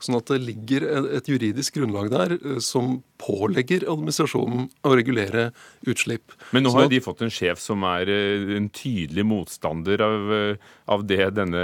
[0.03, 0.85] Sånn at det ligger
[1.17, 5.47] et juridisk grunnlag der eh, som pålegger administrasjonen å regulere
[5.89, 6.35] utslipp.
[6.53, 10.33] Men nå har jo de fått en sjef som er eh, en tydelig motstander av,
[10.37, 11.63] eh, av det denne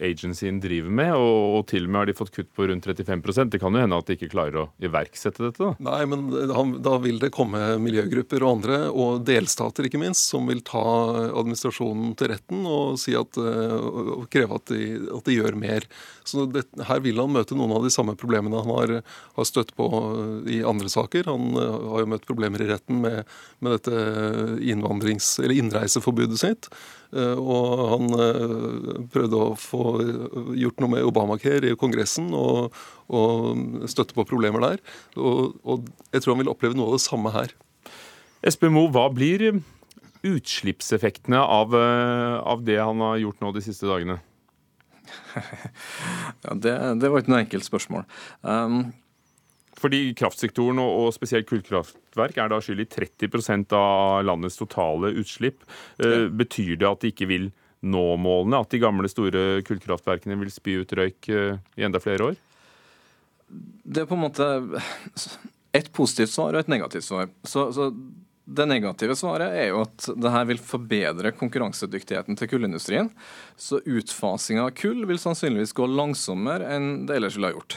[0.00, 3.52] agencyen driver med, og, og, til og med har de fått kutt på rundt 35%
[3.52, 5.60] Det kan jo hende at de ikke klarer å iverksette dette?
[5.60, 5.90] da?
[5.90, 6.24] Nei, men
[6.84, 10.86] da vil det komme miljøgrupper og andre, og delstater ikke minst, som vil ta
[11.28, 14.88] administrasjonen til retten og, si at, og kreve at de,
[15.18, 15.84] at de gjør mer.
[16.28, 18.92] Så det, her vil han møte noen av de samme problemene han har,
[19.36, 19.88] har støtt på
[20.50, 21.28] i andre saker.
[21.30, 23.28] Han eh, har jo møtt problemer i retten med,
[23.64, 26.68] med dette eller innreiseforbudet sitt.
[27.16, 29.84] Eh, og han eh, prøvde å få
[30.58, 32.76] gjort noe med Obamacare i Kongressen og,
[33.08, 34.84] og støtte på problemer der.
[35.16, 37.56] Og, og, jeg tror han vil oppleve noe av det samme her.
[38.46, 39.50] Espen Moe, hva blir
[40.26, 44.18] utslippseffektene av, av det han har gjort nå de siste dagene?
[46.44, 48.04] ja, det, det, var ikke noe enkelt spørsmål.
[48.42, 48.80] Um,
[49.78, 55.62] fordi kraftsektoren og, spesielt kullkraftverk er da skyld i 30% av landets totale utslipp.
[56.02, 57.50] Uh, betyr det at de ikke vil
[57.86, 58.62] nå målene?
[58.62, 62.40] At de gamle, store kullkraftverkene vil spy ut røyk uh, i enda flere år?
[63.48, 64.48] Det er på en måte
[65.76, 67.30] et positivt svar og et negativt svar.
[67.46, 67.92] Så, så
[68.48, 73.10] det negative svaret er jo at det her vil forbedre konkurransedyktigheten til kullindustrien.
[73.60, 77.76] Så utfasinga av kull vil sannsynligvis gå langsommere enn det ellers ville ha gjort.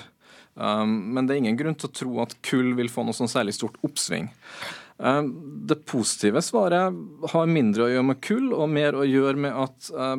[0.56, 3.32] Um, men det er ingen grunn til å tro at kull vil få noe sånn
[3.32, 4.30] særlig stort oppsving.
[4.96, 5.34] Um,
[5.68, 7.04] det positive svaret
[7.34, 10.18] har mindre å gjøre med kull, og mer å gjøre med at uh,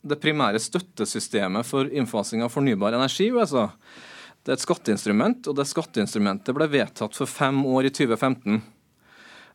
[0.00, 3.68] det primære støttesystemet for innfasing av fornybar energi i USA
[4.40, 8.62] det er et skatteinstrument, og det skatteinstrumentet ble vedtatt for fem år i 2015.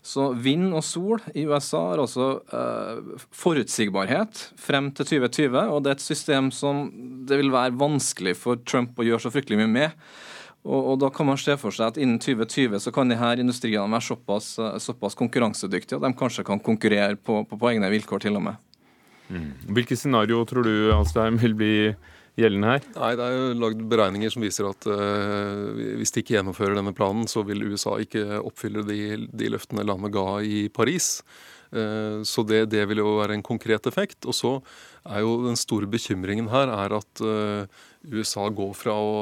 [0.06, 5.92] Så vind og sol i USA har altså eh, forutsigbarhet frem til 2020, og det
[5.92, 6.86] er et system som
[7.26, 9.96] det vil være vanskelig for Trump å gjøre så fryktelig mye med.
[10.66, 13.42] Og, og Da kan man se for seg at innen 2020 så kan de her
[13.42, 17.90] industriene være såpass, eh, såpass konkurransedyktige at de kanskje kan konkurrere på, på, på egne
[17.94, 18.62] vilkår til og med.
[19.34, 19.50] Mm.
[19.74, 21.76] Hvilke scenario tror du Alstein, vil bli
[22.40, 22.86] gjeldende her?
[22.98, 26.96] Nei, Det er jo lagd beregninger som viser at uh, hvis de ikke gjennomfører denne
[26.96, 31.20] planen, så vil USA ikke oppfylle de, de løftene landet ga i Paris.
[31.76, 34.28] Uh, så det, det, vil jo være en konkret effekt.
[34.28, 34.56] Og så
[35.08, 39.22] er jo den store bekymringen her er at uh, USA går fra å,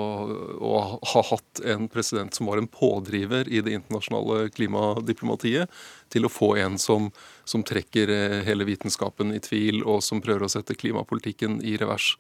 [0.57, 0.72] å,
[1.14, 5.70] ha hatt en president som var en pådriver i det internasjonale klimadiplomatiet,
[6.11, 7.07] til å få en som,
[7.47, 8.11] som trekker
[8.43, 12.18] hele vitenskapen i tvil, og som prøver å sette klimapolitikken i revers.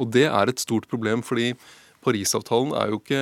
[0.00, 1.52] Og det er et stort problem, fordi
[2.06, 3.20] Parisavtalen er jo ikke,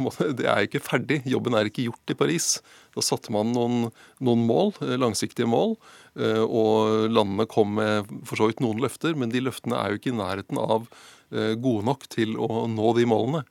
[0.00, 1.20] måte, det er ikke ferdig.
[1.28, 2.48] Jobben er ikke gjort i Paris.
[2.96, 3.90] Da satte man noen,
[4.24, 5.76] noen mål, eh, langsiktige mål,
[6.16, 10.00] eh, og landene kom med for så vidt noen løfter, men de løftene er jo
[10.00, 13.44] ikke i nærheten av eh, gode nok til å nå de målene.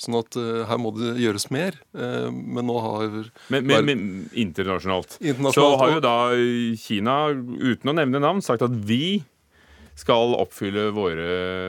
[0.00, 1.74] Sånn at uh, her må det gjøres mer.
[1.92, 3.02] Uh, men nå har
[3.52, 5.18] men, men, men internasjonalt.
[5.20, 5.58] internasjonalt.
[5.58, 6.14] Så har jo da
[6.80, 9.20] Kina, uten å nevne navn, sagt at vi
[10.00, 11.28] skal oppfylle våre,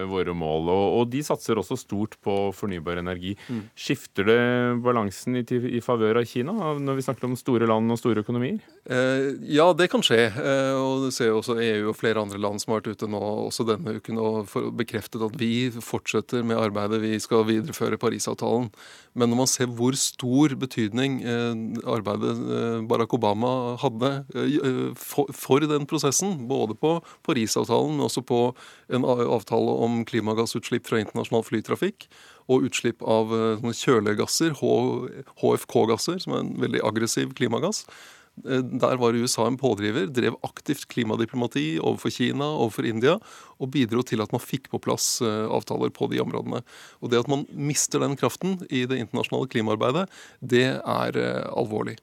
[0.09, 0.69] våre mål.
[0.71, 3.35] Og, og, de satser også stort på fornybar energi.
[3.49, 3.63] Mm.
[3.75, 4.41] Skifter det
[4.85, 5.45] balansen i,
[5.77, 8.61] i favør av Kina når vi snakker om store land og store økonomier?
[8.85, 10.23] Eh, ja, det kan skje.
[10.31, 13.11] Eh, og du ser jo også EU og flere andre land som har vært ute
[13.11, 17.01] nå også denne uken og bekreftet at vi fortsetter med arbeidet.
[17.03, 18.71] Vi skal videreføre Parisavtalen.
[19.17, 25.31] Men når man ser hvor stor betydning eh, arbeidet eh, Barack Obama hadde eh, for,
[25.35, 26.93] for, den prosessen, både på
[27.27, 28.39] Parisavtalen, men også på
[28.93, 32.07] en avtale om klimagassutslipp fra internasjonal flytrafikk,
[32.51, 37.85] og utslipp av kjølegasser, HFK-gasser, som er en veldig aggressiv klimagass,
[38.49, 43.17] Eh, der var USA en pådriver, drev aktivt klimadiplomati overfor Kina, overfor India,
[43.59, 46.63] og bidro til at man fikk på plass eh, avtaler på de områdene.
[47.01, 50.07] Og Det at man mister den kraften i det internasjonale klimaarbeidet,
[50.41, 51.99] det er eh, alvorlig.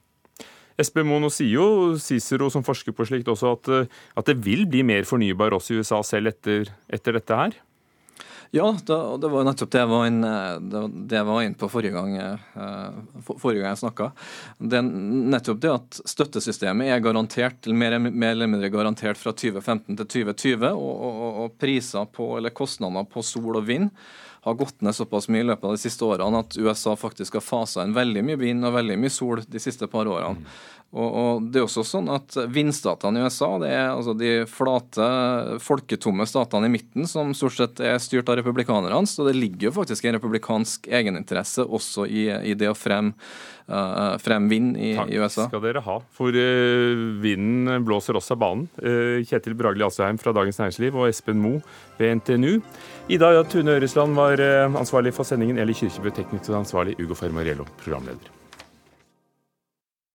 [0.79, 1.69] Espen Mono sier jo,
[1.99, 3.71] Cicero som forsker på slikt også, at,
[4.19, 7.57] at det vil bli mer fornybar også i USA selv etter, etter dette her?
[8.51, 10.29] Ja, det, det var nettopp det jeg var inne,
[11.11, 12.95] det på forrige gang, eh,
[13.27, 14.07] forrige gang jeg snakka.
[14.57, 14.87] Det er
[15.35, 20.65] nettopp det at støttesystemet er garantert, mer, mer eller mindre garantert fra 2015 til 2020,
[20.71, 23.91] og, og, og priser på, eller kostnader på sol og vind
[24.41, 27.45] har gått ned såpass mye i løpet av de siste årene at USA faktisk har
[27.45, 30.45] fasa inn veldig mye vind og veldig mye sol de siste par årene.
[30.89, 35.09] Og, og det er også sånn at Vindstatene i USA, det er altså de flate,
[35.61, 39.03] folketomme statene i midten som stort sett er styrt av republikanerne.
[39.05, 43.13] Så det ligger jo faktisk en republikansk egeninteresse også i, i det å fremme
[43.69, 45.45] uh, frem vind i, i, USA.
[45.45, 45.99] Takk skal dere ha.
[46.17, 48.65] For uh, vinden blåser også av banen.
[48.81, 51.61] Uh, Kjetil Bragli Asheim fra Dagens Næringsliv og Espen Moe
[52.01, 52.57] ved NTNU.
[53.13, 55.61] Ida Tune Øresland var ansvarlig for sendingen.
[55.61, 56.97] eller Kirkebø teknisk ansvarlig.
[56.97, 58.38] Ugo Fermariello programleder.